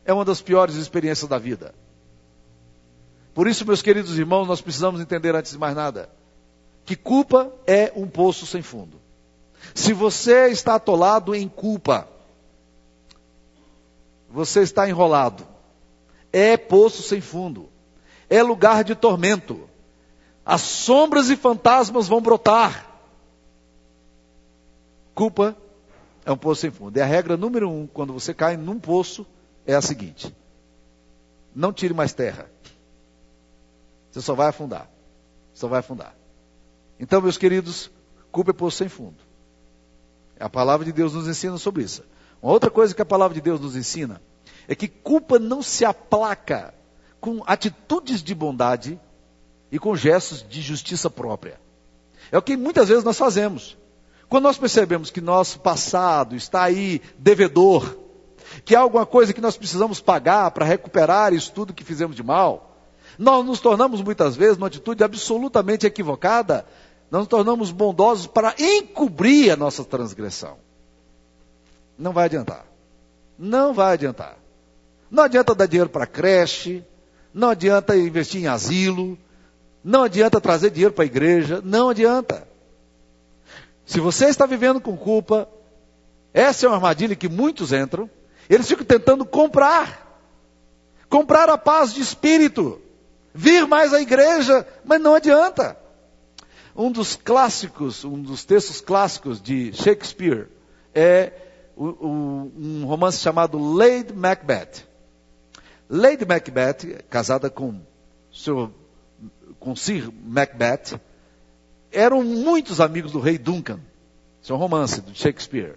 é 0.07 0.13
uma 0.15 0.25
das 0.25 0.41
piores 0.41 0.77
experiências 0.77 1.29
da 1.29 1.37
vida. 1.37 1.75
Por 3.35 3.47
isso, 3.47 3.67
meus 3.67 3.83
queridos 3.83 4.19
irmãos, 4.19 4.49
nós 4.49 4.63
precisamos 4.63 5.03
entender 5.03 5.35
antes 5.35 5.53
de 5.53 5.59
mais 5.59 5.77
nada 5.77 6.09
que 6.87 6.97
culpa 6.97 7.53
é 7.67 7.93
um 7.95 8.09
poço 8.09 8.47
sem 8.47 8.63
fundo. 8.63 8.99
Se 9.75 9.93
você 9.93 10.49
está 10.49 10.75
atolado 10.75 11.35
em 11.35 11.49
culpa, 11.49 12.09
você 14.29 14.61
está 14.61 14.89
enrolado. 14.89 15.47
É 16.33 16.57
poço 16.57 17.03
sem 17.03 17.21
fundo. 17.21 17.69
É 18.29 18.43
lugar 18.43 18.85
de 18.85 18.95
tormento. 18.95 19.69
As 20.45 20.63
sombras 20.63 21.31
e 21.31 21.37
fantasmas 21.37 22.09
vão 22.09 22.21
brotar. 22.21 22.89
Culpa 25.15 25.57
é 26.25 26.33
um 26.33 26.37
poço 26.37 26.63
sem 26.63 26.71
fundo. 26.71 26.97
E 26.97 27.01
a 27.01 27.07
regra 27.07 27.37
número 27.37 27.69
um, 27.69 27.87
quando 27.87 28.13
você 28.13 28.33
cai 28.33 28.57
num 28.57 28.79
poço, 28.79 29.27
é 29.67 29.75
a 29.75 29.83
seguinte: 29.83 30.35
não 31.55 31.73
tire 31.73 31.93
mais 31.93 32.13
terra. 32.13 32.51
Você 34.11 34.21
só 34.21 34.35
vai 34.35 34.49
afundar. 34.49 34.91
Só 35.53 35.69
vai 35.69 35.81
afundar. 35.81 36.15
Então, 36.99 37.21
meus 37.21 37.39
queridos, 37.39 37.91
culpa 38.31 38.51
é 38.51 38.55
poço 38.55 38.79
sem 38.79 38.89
fundo. 38.89 39.30
A 40.41 40.49
palavra 40.49 40.87
de 40.87 40.93
Deus 40.93 41.13
nos 41.13 41.29
ensina 41.29 41.59
sobre 41.59 41.85
isso. 41.85 42.03
Uma 42.43 42.53
outra 42.53 42.71
coisa 42.71 42.95
que 42.95 43.03
a 43.03 43.07
palavra 43.07 43.35
de 43.35 43.41
Deus 43.41 43.61
nos 43.61 43.77
ensina 43.77 44.21
é 44.67 44.75
que 44.75 44.89
culpa 44.89 45.39
não 45.39 45.63
se 45.63 45.85
aplaca 45.85 46.75
com 47.21 47.43
atitudes 47.47 48.23
de 48.23 48.35
bondade 48.35 48.99
e 49.71 49.79
com 49.79 49.95
gestos 49.95 50.45
de 50.49 50.63
justiça 50.63 51.11
própria. 51.11 51.61
É 52.33 52.39
o 52.39 52.43
que 52.43 52.57
muitas 52.57 52.89
vezes 52.89 53.05
nós 53.05 53.19
fazemos. 53.19 53.77
Quando 54.29 54.45
nós 54.45 54.57
percebemos 54.57 55.11
que 55.11 55.21
nosso 55.21 55.61
passado 55.61 56.35
está 56.35 56.63
aí 56.63 57.03
devedor, 57.19 57.97
que 58.65 58.75
há 58.75 58.81
alguma 58.81 59.05
coisa 59.05 59.33
que 59.33 59.41
nós 59.41 59.57
precisamos 59.57 60.01
pagar 60.01 60.51
para 60.53 60.65
recuperar 60.65 61.35
isso 61.35 61.53
tudo 61.53 61.75
que 61.75 61.85
fizemos 61.85 62.17
de 62.17 62.23
mal, 62.23 62.71
nós 63.19 63.45
nos 63.45 63.61
tornamos 63.61 64.01
muitas 64.01 64.37
vezes 64.37 64.57
numa 64.57 64.69
atitude 64.69 65.05
absolutamente 65.05 65.87
equivocada 65.87 66.65
nós 67.11 67.21
nos 67.21 67.29
tornamos 67.29 67.71
bondosos 67.73 68.27
para 68.27 68.55
encobrir 68.59 69.51
a 69.51 69.57
nossa 69.57 69.85
transgressão. 69.85 70.59
Não 71.99 72.13
vai 72.13 72.27
adiantar. 72.27 72.65
Não 73.39 73.75
vai 73.75 73.95
adiantar. 73.95 74.37
Não 75.11 75.25
adianta 75.25 75.55
dar 75.55 75.67
dinheiro 75.67 75.91
para 75.91 76.07
creche, 76.07 76.85
não 77.35 77.51
adianta 77.51 77.97
investir 77.97 78.43
em 78.43 78.47
asilo, 78.47 79.19
não 79.83 80.05
adianta 80.05 80.41
trazer 80.41 80.71
dinheiro 80.71 80.95
para 80.95 81.05
a 81.05 81.07
igreja, 81.07 81.61
não 81.65 81.89
adianta. 81.89 82.47
Se 83.85 83.99
você 83.99 84.27
está 84.27 84.47
vivendo 84.47 84.81
com 84.81 84.97
culpa, 84.97 85.49
essa 86.33 86.65
é 86.65 86.69
uma 86.69 86.77
armadilha 86.77 87.17
que 87.17 87.29
muitos 87.29 87.73
entram, 87.73 88.09
eles 88.49 88.69
ficam 88.69 88.85
tentando 88.85 89.25
comprar. 89.25 90.07
Comprar 91.09 91.49
a 91.49 91.59
paz 91.59 91.93
de 91.93 92.01
espírito. 92.01 92.81
Vir 93.35 93.67
mais 93.67 93.93
à 93.93 94.01
igreja, 94.01 94.67
mas 94.85 95.01
não 95.01 95.15
adianta. 95.15 95.80
Um 96.75 96.93
dos 96.93 97.17
clássicos, 97.17 98.05
um 98.05 98.21
dos 98.21 98.45
textos 98.45 98.81
clássicos 98.81 99.41
de 99.41 99.73
Shakespeare 99.73 100.49
é 100.95 101.33
um 101.77 102.85
romance 102.85 103.19
chamado 103.19 103.59
Lady 103.59 104.13
Macbeth. 104.13 104.85
Lady 105.89 106.25
Macbeth, 106.25 107.03
casada 107.09 107.51
com, 107.51 107.81
seu, 108.33 108.73
com 109.59 109.75
Sir 109.75 110.11
Macbeth, 110.25 111.01
eram 111.91 112.23
muitos 112.23 112.81
amigos 112.81 113.13
do 113.13 113.19
rei 113.19 113.39
Duncan. 113.39 113.81
Isso 114.41 114.53
é 114.53 114.57
um 114.57 114.59
romance 114.59 115.01
de 115.01 115.19
Shakespeare. 115.19 115.75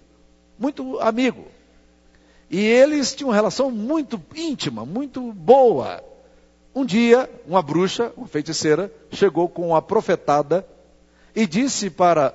Muito 0.58 1.00
amigo. 1.00 1.46
E 2.48 2.60
eles 2.60 3.14
tinham 3.14 3.30
uma 3.30 3.34
relação 3.34 3.70
muito 3.70 4.22
íntima, 4.34 4.86
muito 4.86 5.32
boa. 5.32 6.04
Um 6.74 6.84
dia, 6.84 7.28
uma 7.46 7.62
bruxa, 7.62 8.12
uma 8.16 8.28
feiticeira, 8.28 8.92
chegou 9.10 9.48
com 9.48 9.68
uma 9.68 9.82
profetada 9.82 10.66
e 11.34 11.46
disse 11.46 11.90
para 11.90 12.34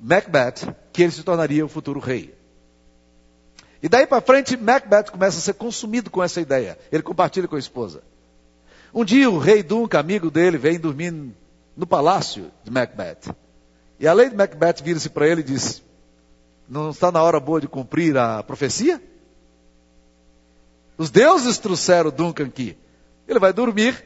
Macbeth 0.00 0.74
que 0.92 1.02
ele 1.02 1.12
se 1.12 1.22
tornaria 1.22 1.64
o 1.64 1.68
futuro 1.68 2.00
rei. 2.00 2.34
E 3.82 3.88
daí 3.88 4.06
para 4.06 4.20
frente, 4.20 4.56
Macbeth 4.56 5.10
começa 5.10 5.38
a 5.38 5.40
ser 5.40 5.54
consumido 5.54 6.10
com 6.10 6.22
essa 6.22 6.40
ideia. 6.40 6.78
Ele 6.90 7.02
compartilha 7.02 7.46
com 7.46 7.56
a 7.56 7.60
esposa. 7.60 8.02
Um 8.92 9.04
dia 9.04 9.30
o 9.30 9.38
rei 9.38 9.62
Duncan, 9.62 9.98
amigo 9.98 10.30
dele, 10.30 10.58
vem 10.58 10.78
dormir 10.78 11.12
no 11.76 11.86
palácio 11.86 12.50
de 12.64 12.70
Macbeth. 12.70 13.34
E 14.00 14.06
a 14.06 14.12
lei 14.12 14.30
de 14.30 14.36
Macbeth 14.36 14.82
vira-se 14.82 15.08
para 15.08 15.28
ele 15.28 15.40
e 15.40 15.44
diz: 15.44 15.82
Não 16.68 16.90
está 16.90 17.12
na 17.12 17.22
hora 17.22 17.38
boa 17.38 17.60
de 17.60 17.68
cumprir 17.68 18.16
a 18.16 18.42
profecia? 18.42 19.02
Os 20.96 21.10
deuses 21.10 21.58
trouxeram 21.58 22.10
Duncan 22.10 22.46
aqui. 22.46 22.76
Ele 23.28 23.38
vai 23.38 23.52
dormir 23.52 24.04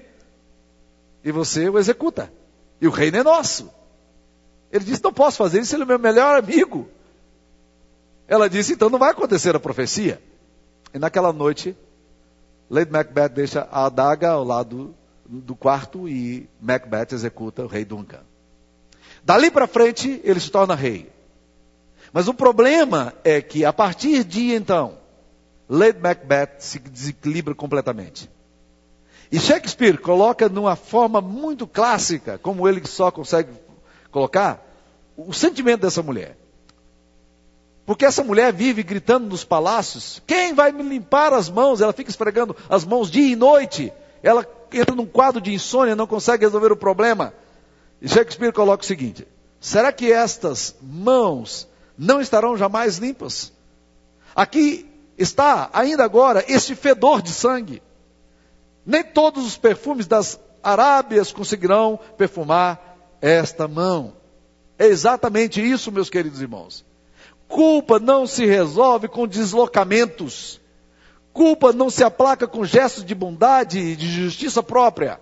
e 1.24 1.32
você 1.32 1.68
o 1.68 1.78
executa. 1.78 2.30
E 2.80 2.86
o 2.86 2.90
reino 2.90 3.16
é 3.16 3.22
nosso. 3.22 3.70
Ele 4.72 4.84
disse: 4.84 5.04
Não 5.04 5.12
posso 5.12 5.36
fazer 5.36 5.60
isso, 5.60 5.76
ele 5.76 5.82
é 5.82 5.86
meu 5.86 5.98
melhor 5.98 6.38
amigo. 6.38 6.88
Ela 8.26 8.48
disse: 8.48 8.72
Então 8.72 8.88
não 8.88 8.98
vai 8.98 9.10
acontecer 9.10 9.54
a 9.54 9.60
profecia. 9.60 10.20
E 10.94 10.98
naquela 10.98 11.32
noite, 11.32 11.76
Lady 12.70 12.90
Macbeth 12.90 13.28
deixa 13.28 13.68
a 13.70 13.86
adaga 13.86 14.30
ao 14.30 14.42
lado 14.42 14.94
do 15.26 15.54
quarto 15.54 16.08
e 16.08 16.48
Macbeth 16.60 17.08
executa 17.12 17.62
o 17.62 17.66
rei 17.66 17.84
Duncan. 17.84 18.20
Dali 19.22 19.50
para 19.50 19.66
frente, 19.66 20.20
ele 20.24 20.40
se 20.40 20.50
torna 20.50 20.74
rei. 20.74 21.12
Mas 22.12 22.28
o 22.28 22.34
problema 22.34 23.14
é 23.22 23.40
que 23.40 23.64
a 23.64 23.72
partir 23.72 24.24
de 24.24 24.54
então, 24.54 24.98
Lady 25.68 25.98
Macbeth 25.98 26.56
se 26.58 26.78
desequilibra 26.78 27.54
completamente. 27.54 28.28
E 29.30 29.38
Shakespeare 29.38 29.96
coloca 29.96 30.48
numa 30.48 30.76
forma 30.76 31.20
muito 31.20 31.66
clássica, 31.66 32.36
como 32.36 32.68
ele 32.68 32.86
só 32.86 33.10
consegue 33.10 33.50
colocar, 34.12 34.64
o 35.16 35.32
sentimento 35.32 35.80
dessa 35.80 36.02
mulher. 36.02 36.36
Porque 37.84 38.04
essa 38.04 38.22
mulher 38.22 38.52
vive 38.52 38.82
gritando 38.82 39.26
nos 39.26 39.42
palácios: 39.42 40.22
quem 40.26 40.54
vai 40.54 40.70
me 40.70 40.82
limpar 40.82 41.32
as 41.32 41.50
mãos? 41.50 41.80
Ela 41.80 41.92
fica 41.92 42.10
esfregando 42.10 42.54
as 42.68 42.84
mãos 42.84 43.10
dia 43.10 43.32
e 43.32 43.34
noite. 43.34 43.92
Ela 44.22 44.46
entra 44.72 44.94
num 44.94 45.06
quadro 45.06 45.40
de 45.40 45.52
insônia, 45.52 45.96
não 45.96 46.06
consegue 46.06 46.44
resolver 46.44 46.70
o 46.70 46.76
problema. 46.76 47.34
E 48.00 48.08
Shakespeare 48.08 48.52
coloca 48.52 48.84
o 48.84 48.86
seguinte: 48.86 49.26
será 49.58 49.92
que 49.92 50.12
estas 50.12 50.76
mãos 50.80 51.66
não 51.98 52.20
estarão 52.20 52.56
jamais 52.56 52.98
limpas? 52.98 53.52
Aqui 54.34 54.88
está, 55.18 55.68
ainda 55.72 56.04
agora, 56.04 56.44
este 56.46 56.74
fedor 56.74 57.20
de 57.20 57.30
sangue. 57.30 57.82
Nem 58.86 59.02
todos 59.02 59.44
os 59.44 59.56
perfumes 59.56 60.06
das 60.06 60.38
Arábias 60.62 61.32
conseguirão 61.32 61.98
perfumar 62.16 62.91
esta 63.22 63.68
mão. 63.68 64.14
É 64.78 64.86
exatamente 64.86 65.62
isso, 65.62 65.92
meus 65.92 66.10
queridos 66.10 66.42
irmãos. 66.42 66.84
Culpa 67.46 68.00
não 68.00 68.26
se 68.26 68.44
resolve 68.44 69.06
com 69.06 69.26
deslocamentos. 69.26 70.60
Culpa 71.32 71.72
não 71.72 71.88
se 71.88 72.02
aplaca 72.02 72.46
com 72.46 72.64
gestos 72.64 73.04
de 73.04 73.14
bondade 73.14 73.78
e 73.78 73.96
de 73.96 74.10
justiça 74.10 74.62
própria. 74.62 75.20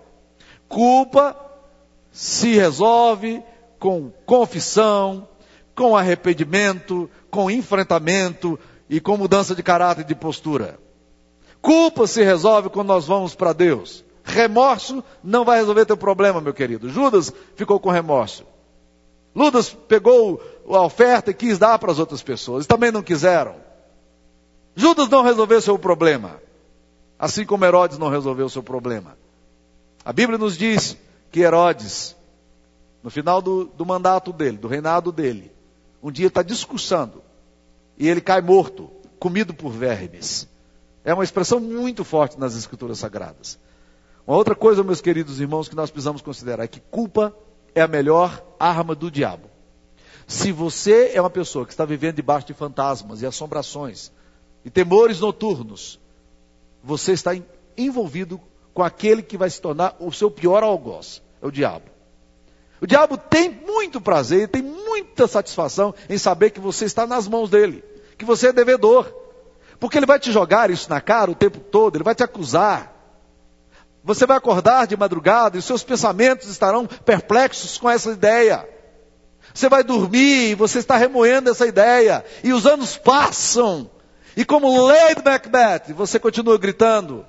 Culpa 0.66 1.36
se 2.10 2.54
resolve 2.54 3.42
com 3.78 4.10
confissão, 4.24 5.28
com 5.74 5.96
arrependimento, 5.96 7.08
com 7.30 7.50
enfrentamento 7.50 8.58
e 8.88 9.00
com 9.00 9.16
mudança 9.16 9.54
de 9.54 9.62
caráter 9.62 10.02
e 10.02 10.04
de 10.04 10.14
postura. 10.14 10.78
Culpa 11.60 12.06
se 12.06 12.22
resolve 12.22 12.70
quando 12.70 12.88
nós 12.88 13.06
vamos 13.06 13.34
para 13.34 13.52
Deus. 13.52 14.04
Remorso 14.24 15.02
não 15.22 15.44
vai 15.44 15.58
resolver 15.58 15.86
teu 15.86 15.96
problema, 15.96 16.40
meu 16.40 16.54
querido. 16.54 16.88
Judas 16.88 17.32
ficou 17.56 17.80
com 17.80 17.90
remorso. 17.90 18.44
Judas 19.34 19.70
pegou 19.70 20.42
a 20.68 20.82
oferta 20.82 21.30
e 21.30 21.34
quis 21.34 21.58
dar 21.58 21.78
para 21.78 21.92
as 21.92 21.98
outras 21.98 22.22
pessoas. 22.22 22.66
Também 22.66 22.90
não 22.90 23.02
quiseram. 23.02 23.56
Judas 24.74 25.08
não 25.08 25.22
resolveu 25.22 25.60
seu 25.60 25.78
problema. 25.78 26.40
Assim 27.18 27.44
como 27.44 27.64
Herodes 27.64 27.98
não 27.98 28.08
resolveu 28.08 28.48
seu 28.48 28.62
problema. 28.62 29.16
A 30.04 30.12
Bíblia 30.12 30.38
nos 30.38 30.56
diz 30.56 30.96
que 31.30 31.40
Herodes, 31.40 32.16
no 33.02 33.10
final 33.10 33.42
do, 33.42 33.66
do 33.66 33.84
mandato 33.84 34.32
dele, 34.32 34.56
do 34.56 34.68
reinado 34.68 35.12
dele, 35.12 35.52
um 36.02 36.10
dia 36.10 36.28
está 36.28 36.42
discursando. 36.42 37.22
E 37.98 38.08
ele 38.08 38.20
cai 38.20 38.40
morto, 38.40 38.90
comido 39.18 39.52
por 39.52 39.70
vermes. 39.70 40.48
É 41.04 41.12
uma 41.12 41.24
expressão 41.24 41.60
muito 41.60 42.04
forte 42.04 42.38
nas 42.38 42.56
escrituras 42.56 42.98
sagradas. 42.98 43.58
Uma 44.30 44.36
outra 44.36 44.54
coisa, 44.54 44.84
meus 44.84 45.00
queridos 45.00 45.40
irmãos, 45.40 45.68
que 45.68 45.74
nós 45.74 45.90
precisamos 45.90 46.22
considerar 46.22 46.62
é 46.62 46.68
que 46.68 46.78
culpa 46.78 47.36
é 47.74 47.80
a 47.80 47.88
melhor 47.88 48.40
arma 48.60 48.94
do 48.94 49.10
diabo. 49.10 49.50
Se 50.24 50.52
você 50.52 51.10
é 51.12 51.20
uma 51.20 51.28
pessoa 51.28 51.66
que 51.66 51.72
está 51.72 51.84
vivendo 51.84 52.14
debaixo 52.14 52.46
de 52.46 52.54
fantasmas 52.54 53.22
e 53.22 53.26
assombrações 53.26 54.12
e 54.64 54.70
temores 54.70 55.18
noturnos, 55.18 55.98
você 56.80 57.10
está 57.10 57.32
envolvido 57.76 58.40
com 58.72 58.84
aquele 58.84 59.20
que 59.20 59.36
vai 59.36 59.50
se 59.50 59.60
tornar 59.60 59.96
o 59.98 60.12
seu 60.12 60.30
pior 60.30 60.62
algoz, 60.62 61.20
é 61.42 61.46
o 61.48 61.50
diabo. 61.50 61.86
O 62.80 62.86
diabo 62.86 63.18
tem 63.18 63.50
muito 63.50 64.00
prazer, 64.00 64.46
tem 64.46 64.62
muita 64.62 65.26
satisfação 65.26 65.92
em 66.08 66.16
saber 66.16 66.50
que 66.50 66.60
você 66.60 66.84
está 66.84 67.04
nas 67.04 67.26
mãos 67.26 67.50
dele, 67.50 67.82
que 68.16 68.24
você 68.24 68.50
é 68.50 68.52
devedor. 68.52 69.12
Porque 69.80 69.98
ele 69.98 70.06
vai 70.06 70.20
te 70.20 70.30
jogar 70.30 70.70
isso 70.70 70.88
na 70.88 71.00
cara 71.00 71.32
o 71.32 71.34
tempo 71.34 71.58
todo, 71.58 71.96
ele 71.96 72.04
vai 72.04 72.14
te 72.14 72.22
acusar. 72.22 72.99
Você 74.02 74.26
vai 74.26 74.36
acordar 74.36 74.86
de 74.86 74.96
madrugada 74.96 75.58
e 75.58 75.62
seus 75.62 75.82
pensamentos 75.82 76.48
estarão 76.48 76.86
perplexos 76.86 77.76
com 77.76 77.88
essa 77.88 78.10
ideia. 78.12 78.66
Você 79.52 79.68
vai 79.68 79.82
dormir 79.82 80.50
e 80.50 80.54
você 80.54 80.78
está 80.78 80.96
remoendo 80.96 81.50
essa 81.50 81.66
ideia. 81.66 82.24
E 82.42 82.52
os 82.52 82.66
anos 82.66 82.96
passam. 82.96 83.90
E 84.36 84.44
como 84.44 84.86
Lady 84.86 85.22
Macbeth, 85.24 85.92
você 85.94 86.18
continua 86.18 86.56
gritando. 86.56 87.26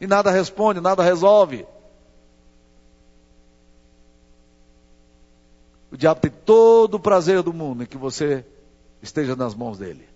E 0.00 0.06
nada 0.06 0.30
responde, 0.30 0.80
nada 0.80 1.02
resolve. 1.02 1.66
O 5.90 5.96
diabo 5.96 6.20
tem 6.20 6.30
todo 6.30 6.94
o 6.94 7.00
prazer 7.00 7.42
do 7.42 7.52
mundo 7.52 7.82
em 7.82 7.86
que 7.86 7.98
você 7.98 8.44
esteja 9.02 9.34
nas 9.36 9.54
mãos 9.54 9.78
dele. 9.78 10.11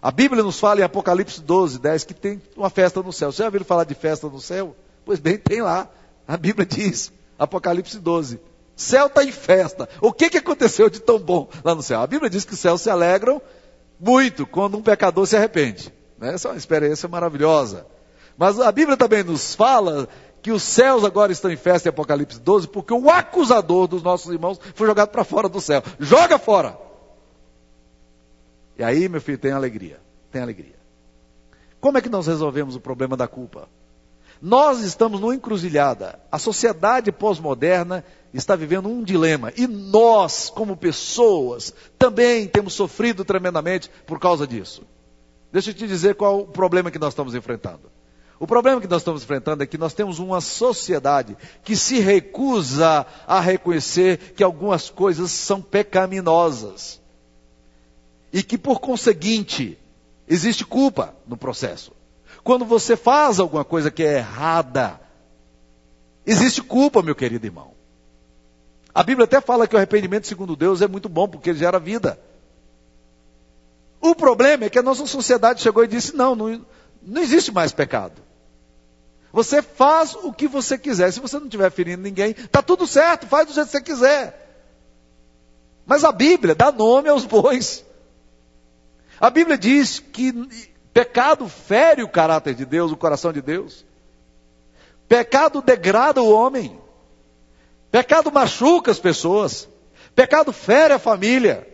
A 0.00 0.10
Bíblia 0.10 0.42
nos 0.42 0.60
fala 0.60 0.80
em 0.80 0.84
Apocalipse 0.84 1.40
12, 1.40 1.80
10 1.80 2.04
que 2.04 2.14
tem 2.14 2.40
uma 2.56 2.70
festa 2.70 3.02
no 3.02 3.12
céu. 3.12 3.32
Você 3.32 3.38
já 3.38 3.46
ouviu 3.46 3.64
falar 3.64 3.84
de 3.84 3.94
festa 3.94 4.28
no 4.28 4.40
céu? 4.40 4.76
Pois 5.04 5.18
bem, 5.18 5.36
tem 5.36 5.60
lá. 5.60 5.88
A 6.26 6.36
Bíblia 6.36 6.64
diz, 6.66 7.12
Apocalipse 7.38 7.98
12. 7.98 8.40
Céu 8.76 9.06
está 9.06 9.24
em 9.24 9.32
festa. 9.32 9.88
O 10.00 10.12
que, 10.12 10.30
que 10.30 10.38
aconteceu 10.38 10.88
de 10.88 11.00
tão 11.00 11.18
bom 11.18 11.48
lá 11.64 11.74
no 11.74 11.82
céu? 11.82 12.00
A 12.00 12.06
Bíblia 12.06 12.30
diz 12.30 12.44
que 12.44 12.54
os 12.54 12.60
céus 12.60 12.80
se 12.80 12.88
alegram 12.88 13.42
muito 13.98 14.46
quando 14.46 14.78
um 14.78 14.82
pecador 14.82 15.26
se 15.26 15.36
arrepende. 15.36 15.92
Né? 16.16 16.34
Essa 16.34 16.48
é 16.48 16.50
uma 16.52 16.56
experiência 16.56 17.08
maravilhosa. 17.08 17.84
Mas 18.36 18.60
a 18.60 18.70
Bíblia 18.70 18.96
também 18.96 19.24
nos 19.24 19.56
fala 19.56 20.08
que 20.40 20.52
os 20.52 20.62
céus 20.62 21.02
agora 21.04 21.32
estão 21.32 21.50
em 21.50 21.56
festa 21.56 21.88
em 21.88 21.90
Apocalipse 21.90 22.38
12, 22.38 22.68
porque 22.68 22.94
o 22.94 23.10
acusador 23.10 23.88
dos 23.88 24.00
nossos 24.00 24.32
irmãos 24.32 24.60
foi 24.76 24.86
jogado 24.86 25.08
para 25.08 25.24
fora 25.24 25.48
do 25.48 25.60
céu. 25.60 25.82
Joga 25.98 26.38
fora! 26.38 26.87
E 28.78 28.84
aí, 28.84 29.08
meu 29.08 29.20
filho, 29.20 29.36
tem 29.36 29.50
alegria. 29.50 30.00
Tem 30.30 30.40
alegria. 30.40 30.78
Como 31.80 31.98
é 31.98 32.00
que 32.00 32.08
nós 32.08 32.28
resolvemos 32.28 32.76
o 32.76 32.80
problema 32.80 33.16
da 33.16 33.26
culpa? 33.26 33.68
Nós 34.40 34.80
estamos 34.82 35.20
numa 35.20 35.34
encruzilhada. 35.34 36.20
A 36.30 36.38
sociedade 36.38 37.10
pós-moderna 37.10 38.04
está 38.32 38.54
vivendo 38.54 38.88
um 38.88 39.02
dilema. 39.02 39.52
E 39.56 39.66
nós, 39.66 40.48
como 40.48 40.76
pessoas, 40.76 41.74
também 41.98 42.46
temos 42.46 42.72
sofrido 42.72 43.24
tremendamente 43.24 43.90
por 44.06 44.20
causa 44.20 44.46
disso. 44.46 44.82
Deixa 45.50 45.70
eu 45.70 45.74
te 45.74 45.88
dizer 45.88 46.14
qual 46.14 46.40
o 46.40 46.46
problema 46.46 46.90
que 46.90 46.98
nós 46.98 47.12
estamos 47.12 47.34
enfrentando. 47.34 47.90
O 48.38 48.46
problema 48.46 48.80
que 48.80 48.86
nós 48.86 49.00
estamos 49.00 49.24
enfrentando 49.24 49.64
é 49.64 49.66
que 49.66 49.78
nós 49.78 49.92
temos 49.92 50.20
uma 50.20 50.40
sociedade 50.40 51.36
que 51.64 51.74
se 51.74 51.98
recusa 51.98 53.04
a 53.26 53.40
reconhecer 53.40 54.34
que 54.36 54.44
algumas 54.44 54.88
coisas 54.88 55.32
são 55.32 55.60
pecaminosas 55.60 57.00
e 58.32 58.42
que, 58.42 58.58
por 58.58 58.80
conseguinte, 58.80 59.78
existe 60.26 60.64
culpa 60.64 61.14
no 61.26 61.36
processo. 61.36 61.92
Quando 62.44 62.64
você 62.64 62.96
faz 62.96 63.40
alguma 63.40 63.64
coisa 63.64 63.90
que 63.90 64.02
é 64.02 64.18
errada, 64.18 65.00
existe 66.26 66.62
culpa, 66.62 67.02
meu 67.02 67.14
querido 67.14 67.46
irmão. 67.46 67.72
A 68.94 69.02
Bíblia 69.02 69.24
até 69.24 69.40
fala 69.40 69.66
que 69.66 69.74
o 69.74 69.78
arrependimento, 69.78 70.26
segundo 70.26 70.56
Deus, 70.56 70.82
é 70.82 70.88
muito 70.88 71.08
bom 71.08 71.28
porque 71.28 71.50
ele 71.50 71.58
gera 71.58 71.78
vida. 71.78 72.18
O 74.00 74.14
problema 74.14 74.64
é 74.64 74.70
que 74.70 74.78
a 74.78 74.82
nossa 74.82 75.06
sociedade 75.06 75.60
chegou 75.60 75.84
e 75.84 75.88
disse: 75.88 76.16
não, 76.16 76.34
não, 76.34 76.64
não 77.02 77.22
existe 77.22 77.52
mais 77.52 77.72
pecado. 77.72 78.22
Você 79.32 79.60
faz 79.60 80.14
o 80.14 80.32
que 80.32 80.48
você 80.48 80.78
quiser. 80.78 81.12
Se 81.12 81.20
você 81.20 81.36
não 81.38 81.46
estiver 81.46 81.70
ferindo 81.70 82.02
ninguém, 82.02 82.30
está 82.30 82.62
tudo 82.62 82.86
certo, 82.86 83.26
faz 83.26 83.46
do 83.46 83.52
jeito 83.52 83.66
que 83.66 83.72
você 83.72 83.80
quiser. 83.80 84.48
Mas 85.86 86.04
a 86.04 86.12
Bíblia 86.12 86.54
dá 86.54 86.72
nome 86.72 87.08
aos 87.08 87.24
bois. 87.24 87.84
A 89.20 89.30
Bíblia 89.30 89.58
diz 89.58 89.98
que 89.98 90.32
pecado 90.92 91.48
fere 91.48 92.02
o 92.02 92.08
caráter 92.08 92.54
de 92.54 92.64
Deus, 92.64 92.92
o 92.92 92.96
coração 92.96 93.32
de 93.32 93.42
Deus. 93.42 93.84
Pecado 95.08 95.62
degrada 95.62 96.22
o 96.22 96.30
homem. 96.30 96.78
Pecado 97.90 98.30
machuca 98.30 98.90
as 98.90 98.98
pessoas. 98.98 99.68
Pecado 100.14 100.52
fere 100.52 100.94
a 100.94 100.98
família. 100.98 101.66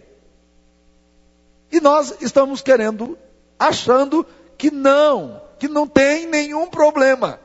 E 1.71 1.81
nós 1.81 2.15
estamos 2.21 2.63
querendo, 2.63 3.19
achando 3.59 4.25
que 4.57 4.71
não, 4.71 5.43
que 5.59 5.67
não 5.67 5.87
tem 5.87 6.27
nenhum 6.27 6.67
problema. 6.69 7.41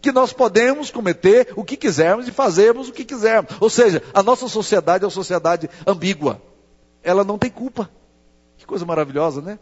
Que 0.00 0.10
nós 0.10 0.32
podemos 0.32 0.90
cometer 0.90 1.52
o 1.54 1.62
que 1.62 1.76
quisermos 1.76 2.26
e 2.26 2.32
fazermos 2.32 2.88
o 2.88 2.92
que 2.92 3.04
quisermos. 3.04 3.52
Ou 3.60 3.70
seja, 3.70 4.02
a 4.12 4.22
nossa 4.22 4.48
sociedade 4.48 5.04
é 5.04 5.06
uma 5.06 5.12
sociedade 5.12 5.68
ambígua. 5.86 6.40
Ela 7.02 7.24
não 7.24 7.38
tem 7.38 7.50
culpa. 7.50 7.90
Que 8.64 8.68
coisa 8.68 8.86
maravilhosa, 8.86 9.42
né? 9.42 9.58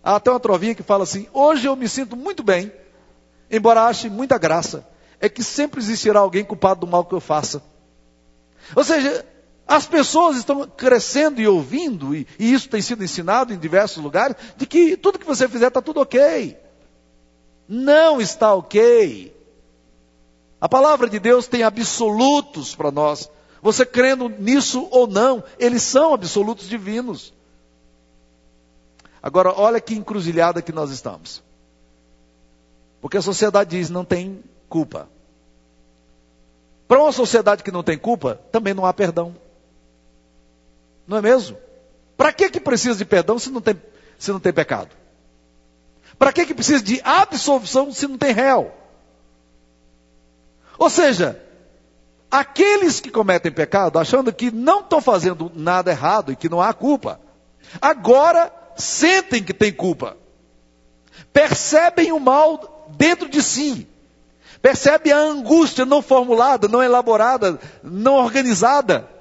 Há 0.00 0.14
até 0.14 0.30
uma 0.30 0.38
trovinha 0.38 0.72
que 0.72 0.84
fala 0.84 1.02
assim: 1.02 1.26
hoje 1.32 1.66
eu 1.66 1.74
me 1.74 1.88
sinto 1.88 2.16
muito 2.16 2.44
bem, 2.44 2.70
embora 3.50 3.82
ache 3.82 4.08
muita 4.08 4.38
graça. 4.38 4.86
É 5.18 5.28
que 5.28 5.42
sempre 5.42 5.80
existirá 5.80 6.20
alguém 6.20 6.44
culpado 6.44 6.80
do 6.80 6.86
mal 6.86 7.04
que 7.04 7.12
eu 7.12 7.20
faça. 7.20 7.60
Ou 8.76 8.84
seja, 8.84 9.26
as 9.66 9.84
pessoas 9.84 10.36
estão 10.36 10.64
crescendo 10.68 11.40
e 11.40 11.48
ouvindo, 11.48 12.14
e, 12.14 12.24
e 12.38 12.52
isso 12.52 12.68
tem 12.68 12.80
sido 12.80 13.02
ensinado 13.02 13.52
em 13.52 13.58
diversos 13.58 14.00
lugares, 14.00 14.36
de 14.56 14.64
que 14.64 14.96
tudo 14.96 15.18
que 15.18 15.26
você 15.26 15.48
fizer 15.48 15.66
está 15.66 15.82
tudo 15.82 16.00
ok. 16.00 16.56
Não 17.68 18.20
está 18.20 18.54
ok. 18.54 19.34
A 20.60 20.68
palavra 20.68 21.10
de 21.10 21.18
Deus 21.18 21.48
tem 21.48 21.64
absolutos 21.64 22.76
para 22.76 22.92
nós. 22.92 23.28
Você 23.60 23.84
crendo 23.84 24.28
nisso 24.28 24.86
ou 24.92 25.08
não, 25.08 25.42
eles 25.58 25.82
são 25.82 26.14
absolutos 26.14 26.68
divinos. 26.68 27.34
Agora, 29.26 29.52
olha 29.52 29.80
que 29.80 29.92
encruzilhada 29.92 30.62
que 30.62 30.70
nós 30.70 30.92
estamos. 30.92 31.42
Porque 33.00 33.16
a 33.16 33.20
sociedade 33.20 33.70
diz 33.70 33.90
não 33.90 34.04
tem 34.04 34.40
culpa. 34.68 35.08
Para 36.86 37.02
uma 37.02 37.10
sociedade 37.10 37.64
que 37.64 37.72
não 37.72 37.82
tem 37.82 37.98
culpa, 37.98 38.40
também 38.52 38.72
não 38.72 38.86
há 38.86 38.92
perdão. 38.92 39.34
Não 41.08 41.16
é 41.16 41.20
mesmo? 41.20 41.58
Para 42.16 42.32
que, 42.32 42.48
que 42.48 42.60
precisa 42.60 42.96
de 42.98 43.04
perdão 43.04 43.36
se 43.36 43.50
não 43.50 43.60
tem, 43.60 43.74
se 44.16 44.30
não 44.30 44.38
tem 44.38 44.52
pecado? 44.52 44.90
Para 46.16 46.32
que, 46.32 46.46
que 46.46 46.54
precisa 46.54 46.84
de 46.84 47.00
absolvição 47.02 47.90
se 47.92 48.06
não 48.06 48.16
tem 48.16 48.30
réu? 48.30 48.72
Ou 50.78 50.88
seja, 50.88 51.42
aqueles 52.30 53.00
que 53.00 53.10
cometem 53.10 53.50
pecado, 53.50 53.98
achando 53.98 54.32
que 54.32 54.52
não 54.52 54.82
estão 54.82 55.00
fazendo 55.00 55.50
nada 55.52 55.90
errado 55.90 56.30
e 56.30 56.36
que 56.36 56.48
não 56.48 56.62
há 56.62 56.72
culpa, 56.72 57.20
agora 57.82 58.52
sentem 58.76 59.42
que 59.42 59.54
tem 59.54 59.72
culpa. 59.72 60.16
Percebem 61.32 62.12
o 62.12 62.20
mal 62.20 62.86
dentro 62.96 63.28
de 63.28 63.42
si. 63.42 63.88
Percebem 64.62 65.12
a 65.12 65.18
angústia 65.18 65.84
não 65.84 66.02
formulada, 66.02 66.68
não 66.68 66.82
elaborada, 66.82 67.58
não 67.82 68.14
organizada 68.14 69.16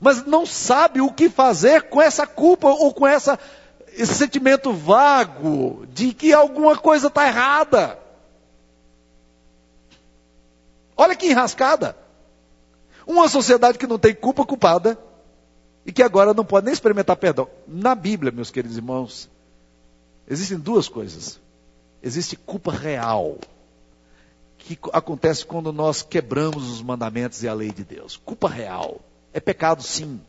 mas 0.00 0.24
não 0.24 0.44
sabe 0.44 1.00
o 1.00 1.12
que 1.12 1.28
fazer 1.28 1.82
com 1.84 2.00
essa 2.00 2.26
culpa 2.26 2.68
ou 2.68 2.92
com 2.92 3.06
essa, 3.06 3.38
esse 3.92 4.14
sentimento 4.14 4.72
vago 4.72 5.86
de 5.88 6.12
que 6.12 6.32
alguma 6.32 6.76
coisa 6.76 7.08
está 7.08 7.26
errada. 7.26 7.98
Olha 10.96 11.16
que 11.16 11.26
enrascada. 11.26 11.96
Uma 13.06 13.28
sociedade 13.28 13.78
que 13.78 13.86
não 13.86 13.98
tem 13.98 14.14
culpa 14.14 14.44
culpada 14.44 14.98
e 15.86 15.92
que 15.92 16.02
agora 16.02 16.32
não 16.32 16.44
pode 16.44 16.66
nem 16.66 16.72
experimentar 16.72 17.16
perdão. 17.16 17.48
Na 17.66 17.94
Bíblia, 17.94 18.32
meus 18.32 18.50
queridos 18.50 18.76
irmãos, 18.76 19.28
existem 20.26 20.58
duas 20.58 20.88
coisas. 20.88 21.40
Existe 22.02 22.36
culpa 22.36 22.70
real, 22.70 23.38
que 24.58 24.78
acontece 24.92 25.44
quando 25.44 25.72
nós 25.72 26.02
quebramos 26.02 26.70
os 26.70 26.82
mandamentos 26.82 27.42
e 27.42 27.48
a 27.48 27.54
lei 27.54 27.70
de 27.70 27.84
Deus. 27.84 28.16
Culpa 28.16 28.48
real. 28.48 29.00
É 29.32 29.40
pecado, 29.40 29.82
sim. 29.82 30.20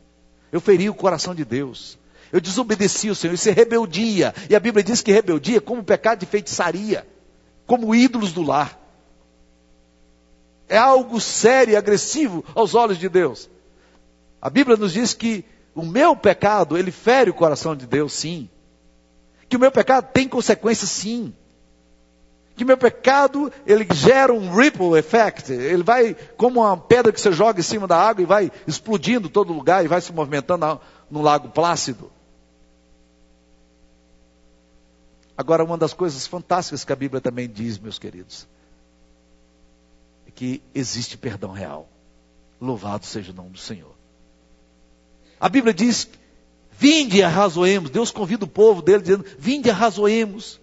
Eu 0.51 0.59
feri 0.59 0.89
o 0.89 0.93
coração 0.93 1.33
de 1.33 1.45
Deus. 1.45 1.97
Eu 2.31 2.41
desobedeci 2.41 3.09
o 3.09 3.15
Senhor. 3.15 3.33
Isso 3.33 3.47
é 3.47 3.51
rebeldia. 3.51 4.33
E 4.49 4.55
a 4.55 4.59
Bíblia 4.59 4.83
diz 4.83 5.01
que 5.01 5.11
rebeldia 5.11 5.57
é 5.57 5.61
como 5.61 5.83
pecado 5.83 6.19
de 6.19 6.25
feitiçaria, 6.25 7.07
como 7.65 7.95
ídolos 7.95 8.33
do 8.33 8.41
lar. 8.41 8.77
É 10.67 10.77
algo 10.77 11.21
sério 11.21 11.73
e 11.73 11.75
agressivo 11.75 12.43
aos 12.53 12.73
olhos 12.73 12.97
de 12.97 13.07
Deus. 13.07 13.49
A 14.45 14.49
Bíblia 14.51 14.77
nos 14.77 14.93
diz 14.93 15.15
que 15.15 15.43
o 15.73 15.81
meu 15.81 16.15
pecado, 16.15 16.77
ele 16.77 16.91
fere 16.91 17.31
o 17.31 17.33
coração 17.33 17.75
de 17.75 17.87
Deus, 17.87 18.13
sim. 18.13 18.47
Que 19.49 19.57
o 19.57 19.59
meu 19.59 19.71
pecado 19.71 20.07
tem 20.13 20.27
consequências, 20.27 20.91
sim 20.91 21.33
que 22.55 22.63
meu 22.63 22.77
pecado 22.77 23.51
ele 23.67 23.85
gera 23.93 24.33
um 24.33 24.55
ripple 24.55 24.97
effect, 24.97 25.51
ele 25.51 25.83
vai 25.83 26.15
como 26.37 26.61
uma 26.61 26.77
pedra 26.77 27.11
que 27.11 27.19
você 27.19 27.31
joga 27.31 27.59
em 27.59 27.63
cima 27.63 27.85
da 27.85 27.97
água 27.97 28.23
e 28.23 28.25
vai 28.25 28.51
explodindo 28.65 29.29
todo 29.29 29.51
lugar 29.51 29.83
e 29.83 29.89
vai 29.89 29.99
se 29.99 30.13
movimentando 30.13 30.79
no 31.09 31.21
lago 31.21 31.49
plácido. 31.49 32.09
Agora, 35.37 35.65
uma 35.65 35.77
das 35.77 35.93
coisas 35.93 36.25
fantásticas 36.25 36.85
que 36.85 36.93
a 36.93 36.95
Bíblia 36.95 37.19
também 37.19 37.49
diz, 37.49 37.77
meus 37.77 37.99
queridos, 37.99 38.47
é 40.25 40.31
que 40.31 40.61
existe 40.73 41.17
perdão 41.17 41.51
real. 41.51 41.89
Louvado 42.61 43.05
seja 43.05 43.33
o 43.33 43.35
nome 43.35 43.49
do 43.49 43.59
Senhor. 43.59 43.94
A 45.39 45.49
Bíblia 45.49 45.73
diz: 45.73 46.09
vinde 46.71 47.17
e 47.17 47.23
arrazoemos. 47.23 47.89
Deus 47.89 48.11
convida 48.11 48.45
o 48.45 48.47
povo 48.47 48.81
dele 48.81 49.01
dizendo: 49.01 49.25
vinde 49.37 49.69
e 49.69 49.71
arrazoemos. 49.71 50.59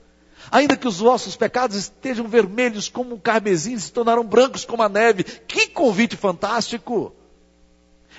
Ainda 0.50 0.76
que 0.76 0.88
os 0.88 0.98
vossos 0.98 1.36
pecados 1.36 1.76
estejam 1.76 2.26
vermelhos 2.26 2.88
como 2.88 3.14
um 3.14 3.18
carmesim, 3.18 3.78
se 3.78 3.92
tornarão 3.92 4.24
brancos 4.24 4.64
como 4.64 4.82
a 4.82 4.88
neve. 4.88 5.24
Que 5.24 5.68
convite 5.68 6.16
fantástico! 6.16 7.14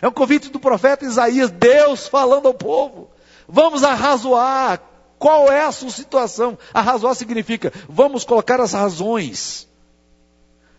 É 0.02 0.08
um 0.08 0.12
convite 0.12 0.50
do 0.50 0.60
profeta 0.60 1.06
Isaías, 1.06 1.52
Deus 1.52 2.08
falando 2.08 2.48
ao 2.48 2.54
povo. 2.54 3.10
Vamos 3.48 3.84
arrazoar. 3.84 4.82
Qual 5.20 5.50
é 5.52 5.64
a 5.64 5.72
sua 5.72 5.90
situação? 5.90 6.58
Arrazoar 6.74 7.16
significa, 7.16 7.72
vamos 7.88 8.26
colocar 8.26 8.60
as 8.60 8.74
razões. 8.74 9.68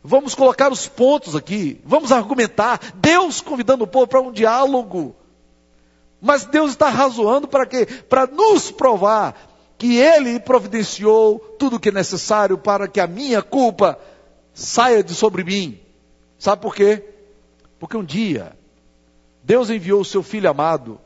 Vamos 0.03 0.35
colocar 0.35 0.71
os 0.71 0.87
pontos 0.87 1.35
aqui. 1.35 1.81
Vamos 1.85 2.13
argumentar. 2.13 2.79
Deus 2.97 3.41
convidando 3.41 3.85
o 3.85 3.87
povo 3.87 4.07
para 4.07 4.21
um 4.21 4.33
diálogo. 4.33 5.17
Mas 6.25 6.47
Deus 6.47 6.71
está 6.71 6.89
razoando 6.89 7.47
para 7.47 7.67
quê? 7.67 7.85
Para 7.85 8.27
nos 8.27 8.71
provar 8.71 9.37
que 9.77 9.99
Ele 9.99 10.41
providenciou 10.41 11.39
tudo 11.59 11.77
o 11.77 11.79
que 11.79 11.91
é 11.91 11.93
necessário 11.93 12.57
para 12.57 12.89
que 12.89 12.99
a 12.99 13.07
minha 13.07 13.43
culpa 13.43 13.99
saia 14.55 15.05
de 15.05 15.15
sobre 15.15 15.45
mim. 15.45 15.79
Sabe 16.39 16.63
por 16.63 16.75
quê? 16.75 17.05
Porque 17.79 17.95
um 17.95 18.03
dia 18.03 18.57
Deus 19.43 19.69
enviou 19.69 20.01
o 20.01 20.05
seu 20.05 20.23
Filho 20.23 20.49
amado 20.49 20.99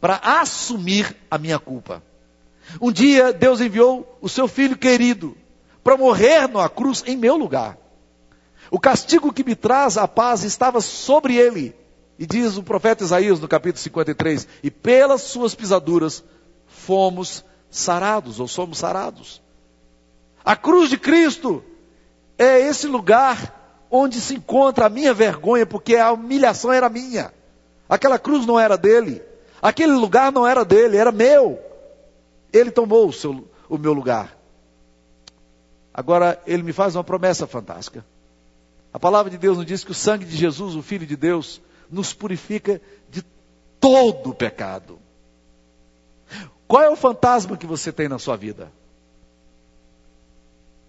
para 0.00 0.16
assumir 0.16 1.14
a 1.30 1.36
minha 1.36 1.58
culpa. 1.58 2.02
Um 2.80 2.90
dia 2.90 3.34
Deus 3.34 3.60
enviou 3.60 4.18
o 4.22 4.30
seu 4.30 4.48
Filho 4.48 4.78
querido 4.78 5.36
para 5.84 5.98
morrer 5.98 6.48
na 6.48 6.70
cruz 6.70 7.04
em 7.06 7.18
meu 7.18 7.36
lugar. 7.36 7.76
O 8.70 8.80
castigo 8.80 9.30
que 9.30 9.44
me 9.44 9.54
traz 9.54 9.98
a 9.98 10.08
paz 10.08 10.42
estava 10.42 10.80
sobre 10.80 11.36
ele. 11.36 11.81
E 12.18 12.26
diz 12.26 12.56
o 12.56 12.62
profeta 12.62 13.04
Isaías 13.04 13.40
no 13.40 13.48
capítulo 13.48 13.82
53: 13.82 14.46
E 14.62 14.70
pelas 14.70 15.22
suas 15.22 15.54
pisaduras 15.54 16.22
fomos 16.66 17.44
sarados, 17.70 18.38
ou 18.38 18.46
somos 18.46 18.78
sarados. 18.78 19.42
A 20.44 20.56
cruz 20.56 20.90
de 20.90 20.98
Cristo 20.98 21.64
é 22.36 22.60
esse 22.60 22.86
lugar 22.86 23.86
onde 23.90 24.20
se 24.20 24.34
encontra 24.34 24.86
a 24.86 24.90
minha 24.90 25.14
vergonha, 25.14 25.66
porque 25.66 25.96
a 25.96 26.12
humilhação 26.12 26.72
era 26.72 26.88
minha. 26.88 27.32
Aquela 27.88 28.18
cruz 28.18 28.46
não 28.46 28.58
era 28.58 28.76
dele. 28.76 29.22
Aquele 29.60 29.92
lugar 29.92 30.32
não 30.32 30.46
era 30.46 30.64
dele, 30.64 30.96
era 30.96 31.12
meu. 31.12 31.60
Ele 32.52 32.70
tomou 32.70 33.08
o, 33.08 33.12
seu, 33.12 33.48
o 33.68 33.78
meu 33.78 33.92
lugar. 33.92 34.36
Agora, 35.94 36.40
ele 36.46 36.62
me 36.62 36.72
faz 36.72 36.96
uma 36.96 37.04
promessa 37.04 37.46
fantástica. 37.46 38.04
A 38.92 38.98
palavra 38.98 39.30
de 39.30 39.38
Deus 39.38 39.56
nos 39.56 39.66
diz 39.66 39.84
que 39.84 39.90
o 39.90 39.94
sangue 39.94 40.24
de 40.24 40.36
Jesus, 40.36 40.74
o 40.74 40.82
Filho 40.82 41.06
de 41.06 41.16
Deus, 41.16 41.60
nos 41.92 42.14
purifica 42.14 42.80
de 43.10 43.22
todo 43.78 44.30
o 44.30 44.34
pecado. 44.34 44.98
Qual 46.66 46.82
é 46.82 46.88
o 46.88 46.96
fantasma 46.96 47.56
que 47.56 47.66
você 47.66 47.92
tem 47.92 48.08
na 48.08 48.18
sua 48.18 48.34
vida? 48.34 48.72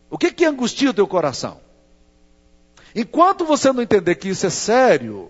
O 0.10 0.18
que 0.18 0.32
que 0.32 0.46
angustia 0.46 0.92
o 0.92 0.94
teu 0.94 1.06
coração? 1.06 1.60
Enquanto 2.96 3.44
você 3.44 3.74
não 3.74 3.84
entender 3.84 4.16
que 4.16 4.30
isso 4.30 4.46
é 4.46 4.50
sério, 4.50 5.30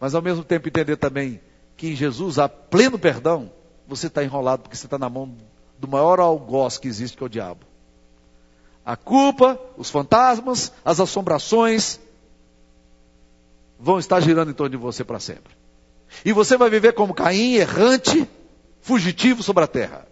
mas 0.00 0.14
ao 0.14 0.22
mesmo 0.22 0.42
tempo 0.42 0.66
entender 0.66 0.96
também 0.96 1.40
que 1.76 1.88
em 1.88 1.94
Jesus 1.94 2.38
há 2.38 2.48
pleno 2.48 2.98
perdão, 2.98 3.52
você 3.86 4.08
está 4.08 4.24
enrolado 4.24 4.62
porque 4.62 4.76
você 4.76 4.86
está 4.86 4.98
na 4.98 5.08
mão 5.08 5.36
do 5.78 5.86
maior 5.86 6.18
algoz 6.18 6.76
que 6.78 6.88
existe, 6.88 7.16
que 7.16 7.22
é 7.22 7.26
o 7.26 7.30
diabo. 7.30 7.66
A 8.84 8.96
culpa, 8.96 9.60
os 9.76 9.90
fantasmas, 9.90 10.72
as 10.84 10.98
assombrações 10.98 12.00
vão 13.82 13.98
estar 13.98 14.20
girando 14.20 14.52
em 14.52 14.54
torno 14.54 14.70
de 14.70 14.76
você 14.76 15.02
para 15.02 15.18
sempre. 15.18 15.52
E 16.24 16.32
você 16.32 16.56
vai 16.56 16.70
viver 16.70 16.92
como 16.92 17.12
Caim, 17.12 17.54
errante, 17.54 18.28
fugitivo 18.80 19.42
sobre 19.42 19.64
a 19.64 19.66
terra. 19.66 20.06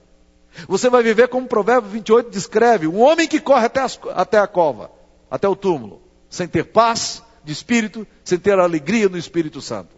Você 0.67 0.91
vai 0.91 1.05
viver 1.05 1.29
como 1.29 1.47
o 1.47 1.49
provérbio 1.49 1.89
28 1.89 2.31
descreve, 2.31 2.89
um 2.89 3.01
homem 3.01 3.29
que 3.29 3.39
corre 3.39 3.67
até, 3.67 3.81
as, 3.81 3.99
até 4.15 4.39
a 4.39 4.49
cova, 4.49 4.91
até 5.31 5.47
o 5.47 5.55
túmulo, 5.55 6.03
sem 6.29 6.49
ter 6.49 6.65
paz 6.65 7.23
de 7.45 7.53
espírito, 7.53 8.05
sem 8.25 8.41
ter 8.41 8.59
alegria 8.59 9.09
no 9.09 9.17
Espírito 9.17 9.61
Santo. 9.61 9.95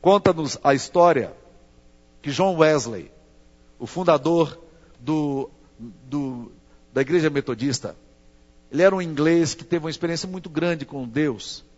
Conta-nos 0.00 0.56
a 0.62 0.72
história 0.72 1.34
que 2.22 2.30
John 2.30 2.56
Wesley, 2.56 3.10
o 3.76 3.88
fundador 3.88 4.56
do, 5.00 5.50
do, 5.78 6.52
da 6.92 7.00
igreja 7.00 7.28
metodista, 7.28 7.96
ele 8.70 8.82
era 8.82 8.94
um 8.94 9.02
inglês 9.02 9.52
que 9.52 9.64
teve 9.64 9.84
uma 9.84 9.90
experiência 9.90 10.28
muito 10.28 10.48
grande 10.48 10.86
com 10.86 11.08
Deus. 11.08 11.68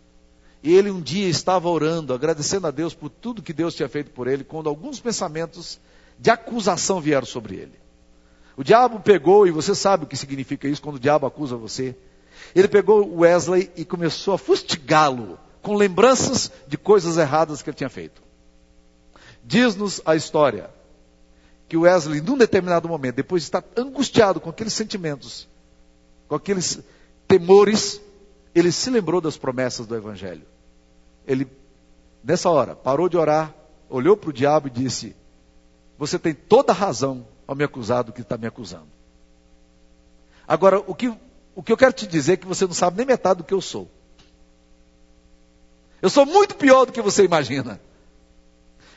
E 0.63 0.73
ele 0.73 0.89
um 0.89 1.01
dia 1.01 1.27
estava 1.27 1.67
orando, 1.67 2.13
agradecendo 2.13 2.65
a 2.65 2.71
Deus 2.71 2.93
por 2.93 3.09
tudo 3.09 3.41
que 3.41 3.51
Deus 3.51 3.75
tinha 3.75 3.89
feito 3.89 4.11
por 4.11 4.27
ele, 4.27 4.45
quando 4.45 4.69
alguns 4.69 4.97
pensamentos 4.97 5.77
de 6.17 6.31
acusação 6.31 7.01
vieram 7.01 7.27
sobre 7.27 7.55
ele. 7.55 7.83
O 8.55 8.63
diabo 8.63 9.01
pegou, 9.01 9.45
e 9.45 9.51
você 9.51 9.75
sabe 9.75 10.05
o 10.05 10.07
que 10.07 10.15
significa 10.15 10.65
isso 10.65 10.81
quando 10.81 10.95
o 10.95 10.99
diabo 10.99 11.25
acusa 11.25 11.57
você. 11.57 11.93
Ele 12.55 12.69
pegou 12.69 13.19
Wesley 13.19 13.69
e 13.75 13.83
começou 13.83 14.33
a 14.33 14.37
fustigá-lo 14.37 15.37
com 15.61 15.75
lembranças 15.75 16.49
de 16.65 16.77
coisas 16.77 17.17
erradas 17.17 17.61
que 17.61 17.69
ele 17.69 17.77
tinha 17.77 17.89
feito. 17.89 18.21
Diz-nos 19.43 20.01
a 20.05 20.15
história 20.15 20.69
que 21.67 21.75
Wesley, 21.75 22.21
num 22.21 22.37
determinado 22.37 22.87
momento, 22.87 23.15
depois 23.15 23.41
de 23.41 23.47
estar 23.47 23.63
angustiado 23.75 24.39
com 24.39 24.49
aqueles 24.49 24.73
sentimentos, 24.73 25.47
com 26.27 26.35
aqueles 26.35 26.79
temores, 27.27 27.99
ele 28.53 28.71
se 28.71 28.89
lembrou 28.89 29.19
das 29.19 29.37
promessas 29.37 29.87
do 29.87 29.95
Evangelho. 29.95 30.45
Ele, 31.25 31.47
nessa 32.23 32.49
hora, 32.49 32.75
parou 32.75 33.09
de 33.09 33.17
orar, 33.17 33.53
olhou 33.89 34.15
para 34.15 34.29
o 34.29 34.33
diabo 34.33 34.67
e 34.67 34.71
disse: 34.71 35.15
Você 35.97 36.19
tem 36.19 36.33
toda 36.33 36.71
a 36.71 36.75
razão 36.75 37.25
ao 37.47 37.55
me 37.55 37.63
acusar 37.63 38.03
do 38.03 38.13
que 38.13 38.21
está 38.21 38.37
me 38.37 38.45
acusando. 38.45 38.87
Agora, 40.47 40.79
o 40.85 40.93
que, 40.93 41.13
o 41.55 41.63
que 41.63 41.71
eu 41.71 41.77
quero 41.77 41.93
te 41.93 42.05
dizer 42.05 42.33
é 42.33 42.37
que 42.37 42.47
você 42.47 42.65
não 42.65 42.73
sabe 42.73 42.97
nem 42.97 43.05
metade 43.05 43.39
do 43.39 43.43
que 43.43 43.53
eu 43.53 43.61
sou. 43.61 43.89
Eu 46.01 46.09
sou 46.09 46.25
muito 46.25 46.55
pior 46.55 46.85
do 46.85 46.91
que 46.91 47.01
você 47.01 47.23
imagina. 47.23 47.79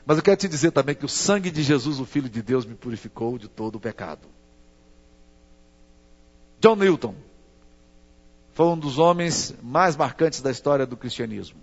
Mas 0.04 0.18
eu 0.18 0.22
quero 0.22 0.36
te 0.36 0.48
dizer 0.48 0.70
também 0.70 0.94
que 0.94 1.04
o 1.04 1.08
sangue 1.08 1.50
de 1.50 1.62
Jesus, 1.62 1.98
o 1.98 2.04
Filho 2.04 2.28
de 2.28 2.42
Deus, 2.42 2.64
me 2.64 2.74
purificou 2.74 3.38
de 3.38 3.48
todo 3.48 3.76
o 3.76 3.80
pecado. 3.80 4.26
John 6.60 6.76
Newton 6.76 7.14
foi 8.56 8.68
um 8.68 8.78
dos 8.78 8.96
homens 8.96 9.54
mais 9.62 9.96
marcantes 9.96 10.40
da 10.40 10.50
história 10.50 10.86
do 10.86 10.96
cristianismo. 10.96 11.60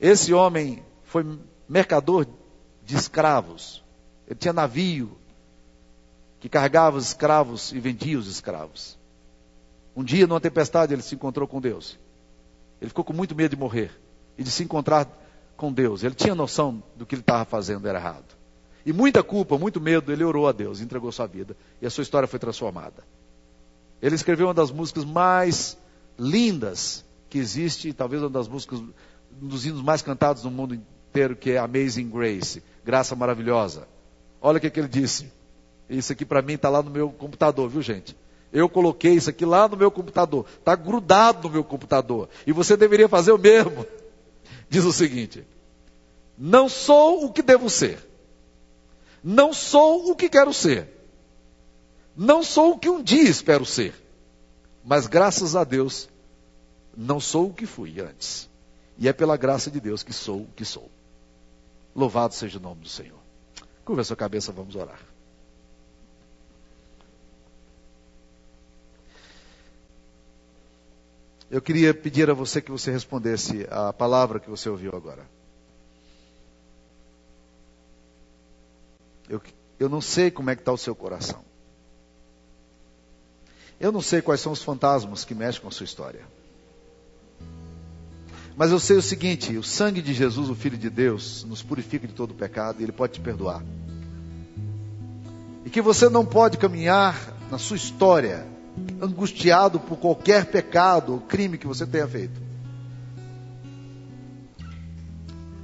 Esse 0.00 0.32
homem 0.32 0.82
foi 1.02 1.38
mercador 1.68 2.26
de 2.82 2.96
escravos. 2.96 3.84
Ele 4.26 4.38
tinha 4.38 4.54
navio 4.54 5.14
que 6.40 6.48
carregava 6.48 6.96
os 6.96 7.08
escravos 7.08 7.70
e 7.70 7.78
vendia 7.78 8.18
os 8.18 8.28
escravos. 8.28 8.98
Um 9.94 10.02
dia, 10.02 10.26
numa 10.26 10.40
tempestade, 10.40 10.94
ele 10.94 11.02
se 11.02 11.16
encontrou 11.16 11.46
com 11.46 11.60
Deus. 11.60 11.98
Ele 12.80 12.88
ficou 12.88 13.04
com 13.04 13.12
muito 13.12 13.34
medo 13.34 13.50
de 13.54 13.60
morrer 13.60 13.90
e 14.38 14.42
de 14.42 14.50
se 14.50 14.64
encontrar 14.64 15.06
com 15.54 15.70
Deus. 15.70 16.02
Ele 16.02 16.14
tinha 16.14 16.34
noção 16.34 16.82
do 16.96 17.04
que 17.04 17.14
ele 17.14 17.20
estava 17.20 17.44
fazendo 17.44 17.86
era 17.86 17.98
errado. 17.98 18.34
E 18.86 18.92
muita 18.92 19.22
culpa, 19.22 19.58
muito 19.58 19.82
medo, 19.82 20.10
ele 20.10 20.24
orou 20.24 20.48
a 20.48 20.52
Deus, 20.52 20.80
entregou 20.80 21.12
sua 21.12 21.26
vida. 21.26 21.54
E 21.82 21.86
a 21.86 21.90
sua 21.90 22.00
história 22.00 22.26
foi 22.26 22.38
transformada. 22.38 23.04
Ele 24.02 24.16
escreveu 24.16 24.48
uma 24.48 24.54
das 24.54 24.72
músicas 24.72 25.04
mais 25.04 25.78
lindas 26.18 27.04
que 27.30 27.38
existe, 27.38 27.92
talvez 27.92 28.20
uma 28.20 28.28
das 28.28 28.48
músicas, 28.48 28.80
um 28.80 29.46
dos 29.46 29.64
hinos 29.64 29.80
mais 29.80 30.02
cantados 30.02 30.42
no 30.42 30.50
mundo 30.50 30.74
inteiro, 30.74 31.36
que 31.36 31.52
é 31.52 31.58
Amazing 31.58 32.10
Grace, 32.10 32.62
Graça 32.84 33.14
Maravilhosa. 33.14 33.86
Olha 34.40 34.58
o 34.58 34.60
que, 34.60 34.68
que 34.68 34.80
ele 34.80 34.88
disse. 34.88 35.32
Isso 35.88 36.12
aqui 36.12 36.24
para 36.24 36.42
mim 36.42 36.54
está 36.54 36.68
lá 36.68 36.82
no 36.82 36.90
meu 36.90 37.10
computador, 37.10 37.68
viu 37.68 37.80
gente? 37.80 38.16
Eu 38.52 38.68
coloquei 38.68 39.12
isso 39.14 39.30
aqui 39.30 39.46
lá 39.46 39.68
no 39.68 39.76
meu 39.76 39.90
computador. 39.90 40.46
Está 40.58 40.74
grudado 40.74 41.48
no 41.48 41.54
meu 41.54 41.64
computador. 41.64 42.28
E 42.46 42.52
você 42.52 42.76
deveria 42.76 43.08
fazer 43.08 43.32
o 43.32 43.38
mesmo. 43.38 43.86
Diz 44.68 44.84
o 44.84 44.92
seguinte: 44.92 45.46
Não 46.36 46.68
sou 46.68 47.24
o 47.24 47.32
que 47.32 47.40
devo 47.40 47.70
ser. 47.70 47.98
Não 49.22 49.52
sou 49.52 50.10
o 50.10 50.16
que 50.16 50.28
quero 50.28 50.52
ser. 50.52 51.01
Não 52.16 52.42
sou 52.42 52.72
o 52.72 52.78
que 52.78 52.88
um 52.88 53.02
dia 53.02 53.28
espero 53.28 53.64
ser. 53.64 53.94
Mas 54.84 55.06
graças 55.06 55.56
a 55.56 55.64
Deus, 55.64 56.08
não 56.96 57.20
sou 57.20 57.48
o 57.48 57.54
que 57.54 57.66
fui 57.66 58.00
antes. 58.00 58.48
E 58.98 59.08
é 59.08 59.12
pela 59.12 59.36
graça 59.36 59.70
de 59.70 59.80
Deus 59.80 60.02
que 60.02 60.12
sou 60.12 60.42
o 60.42 60.48
que 60.54 60.64
sou. 60.64 60.90
Louvado 61.94 62.34
seja 62.34 62.58
o 62.58 62.62
nome 62.62 62.82
do 62.82 62.88
Senhor. 62.88 63.18
Curva 63.84 64.04
sua 64.04 64.16
cabeça, 64.16 64.52
vamos 64.52 64.76
orar. 64.76 65.00
Eu 71.50 71.60
queria 71.60 71.92
pedir 71.92 72.30
a 72.30 72.34
você 72.34 72.62
que 72.62 72.70
você 72.70 72.90
respondesse 72.90 73.66
a 73.70 73.92
palavra 73.92 74.40
que 74.40 74.48
você 74.48 74.70
ouviu 74.70 74.92
agora. 74.94 75.28
Eu, 79.28 79.40
eu 79.78 79.88
não 79.88 80.00
sei 80.00 80.30
como 80.30 80.48
é 80.48 80.54
que 80.54 80.62
está 80.62 80.72
o 80.72 80.78
seu 80.78 80.94
coração. 80.94 81.51
Eu 83.82 83.90
não 83.90 84.00
sei 84.00 84.22
quais 84.22 84.40
são 84.40 84.52
os 84.52 84.62
fantasmas 84.62 85.24
que 85.24 85.34
mexem 85.34 85.60
com 85.60 85.66
a 85.66 85.72
sua 85.72 85.82
história. 85.82 86.20
Mas 88.56 88.70
eu 88.70 88.78
sei 88.78 88.96
o 88.96 89.02
seguinte: 89.02 89.56
o 89.56 89.62
sangue 89.64 90.00
de 90.00 90.14
Jesus, 90.14 90.48
o 90.48 90.54
Filho 90.54 90.78
de 90.78 90.88
Deus, 90.88 91.42
nos 91.42 91.64
purifica 91.64 92.06
de 92.06 92.14
todo 92.14 92.32
pecado 92.32 92.78
e 92.78 92.84
Ele 92.84 92.92
pode 92.92 93.14
te 93.14 93.20
perdoar. 93.20 93.60
E 95.64 95.70
que 95.70 95.82
você 95.82 96.08
não 96.08 96.24
pode 96.24 96.58
caminhar 96.58 97.34
na 97.50 97.58
sua 97.58 97.76
história 97.76 98.46
angustiado 99.00 99.80
por 99.80 99.98
qualquer 99.98 100.46
pecado 100.46 101.14
ou 101.14 101.20
crime 101.20 101.58
que 101.58 101.66
você 101.66 101.84
tenha 101.84 102.06
feito. 102.06 102.40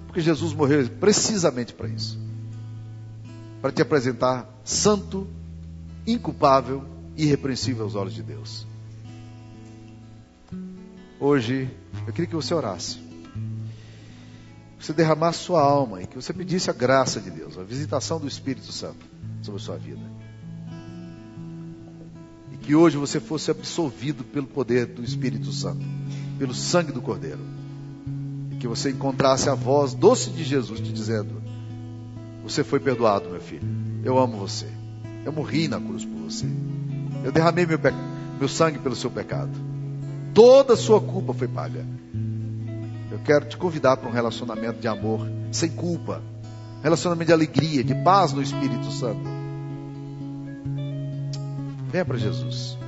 Porque 0.08 0.20
Jesus 0.20 0.52
morreu 0.52 0.88
precisamente 0.98 1.72
para 1.72 1.86
isso 1.86 2.18
para 3.60 3.72
te 3.72 3.82
apresentar 3.82 4.48
santo, 4.64 5.26
inculpável 6.06 6.97
irrepreensível 7.18 7.84
aos 7.84 7.94
olhos 7.94 8.14
de 8.14 8.22
Deus. 8.22 8.66
Hoje, 11.20 11.68
eu 12.06 12.12
queria 12.12 12.28
que 12.28 12.36
você 12.36 12.54
orasse. 12.54 12.98
Você 14.78 14.92
derramasse 14.92 15.40
sua 15.40 15.60
alma 15.60 16.00
e 16.02 16.06
que 16.06 16.16
você 16.16 16.32
pedisse 16.32 16.70
a 16.70 16.72
graça 16.72 17.20
de 17.20 17.30
Deus, 17.30 17.58
a 17.58 17.64
visitação 17.64 18.18
do 18.18 18.26
Espírito 18.26 18.72
Santo 18.72 19.04
sobre 19.42 19.60
a 19.60 19.64
sua 19.64 19.76
vida 19.76 20.18
que 22.68 22.74
hoje 22.74 22.98
você 22.98 23.18
fosse 23.18 23.50
absolvido 23.50 24.22
pelo 24.22 24.46
poder 24.46 24.84
do 24.84 25.02
Espírito 25.02 25.50
Santo, 25.50 25.80
pelo 26.38 26.52
sangue 26.52 26.92
do 26.92 27.00
Cordeiro. 27.00 27.40
E 28.52 28.56
que 28.56 28.68
você 28.68 28.90
encontrasse 28.90 29.48
a 29.48 29.54
voz 29.54 29.94
doce 29.94 30.28
de 30.28 30.44
Jesus 30.44 30.78
te 30.78 30.92
dizendo: 30.92 31.42
Você 32.42 32.62
foi 32.62 32.78
perdoado, 32.78 33.30
meu 33.30 33.40
filho. 33.40 33.66
Eu 34.04 34.18
amo 34.18 34.36
você. 34.36 34.66
Eu 35.24 35.32
morri 35.32 35.66
na 35.66 35.80
cruz 35.80 36.04
por 36.04 36.18
você. 36.18 36.46
Eu 37.28 37.32
derramei 37.32 37.66
meu, 37.66 37.78
meu 38.38 38.48
sangue 38.48 38.78
pelo 38.78 38.96
seu 38.96 39.10
pecado. 39.10 39.50
Toda 40.32 40.72
a 40.72 40.76
sua 40.76 40.98
culpa 40.98 41.34
foi 41.34 41.46
paga. 41.46 41.84
Eu 43.10 43.18
quero 43.20 43.44
te 43.44 43.56
convidar 43.58 43.98
para 43.98 44.08
um 44.08 44.12
relacionamento 44.12 44.80
de 44.80 44.88
amor 44.88 45.28
sem 45.52 45.68
culpa, 45.68 46.22
relacionamento 46.82 47.26
de 47.26 47.32
alegria, 47.34 47.84
de 47.84 47.94
paz 47.96 48.32
no 48.32 48.40
Espírito 48.40 48.90
Santo 48.90 49.38
Venha 51.90 52.04
para 52.04 52.18
Jesus. 52.18 52.78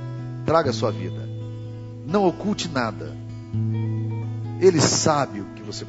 Traga 0.45 0.69
a 0.69 0.73
sua 0.73 0.91
vida. 0.91 1.27
Não 2.07 2.25
oculte 2.25 2.67
nada. 2.67 3.15
Ele 4.59 4.79
sabe 4.79 5.41
o 5.41 5.45
que 5.55 5.63
você 5.63 5.85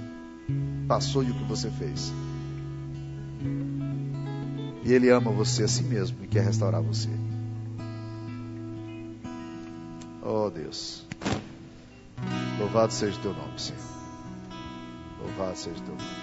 passou 0.89 1.23
e 1.23 1.31
o 1.31 1.35
que 1.35 1.45
você 1.45 1.71
fez. 1.71 2.13
E 4.85 4.93
Ele 4.93 5.11
ama 5.11 5.31
você 5.31 5.65
a 5.65 5.69
si 5.69 5.83
mesmo 5.83 6.19
e 6.23 6.27
quer 6.27 6.45
restaurar 6.45 6.83
você. 6.83 7.11
Oh 10.25 10.49
Deus. 10.51 11.05
Louvado 12.61 12.93
seja 12.93 13.19
o 13.19 13.23
teu 13.23 13.35
nome, 13.35 13.59
Senhor. 13.59 13.83
Louvado 15.21 15.59
seja 15.59 15.77
o 15.81 15.83
teu 15.83 15.95
nome. 15.97 16.22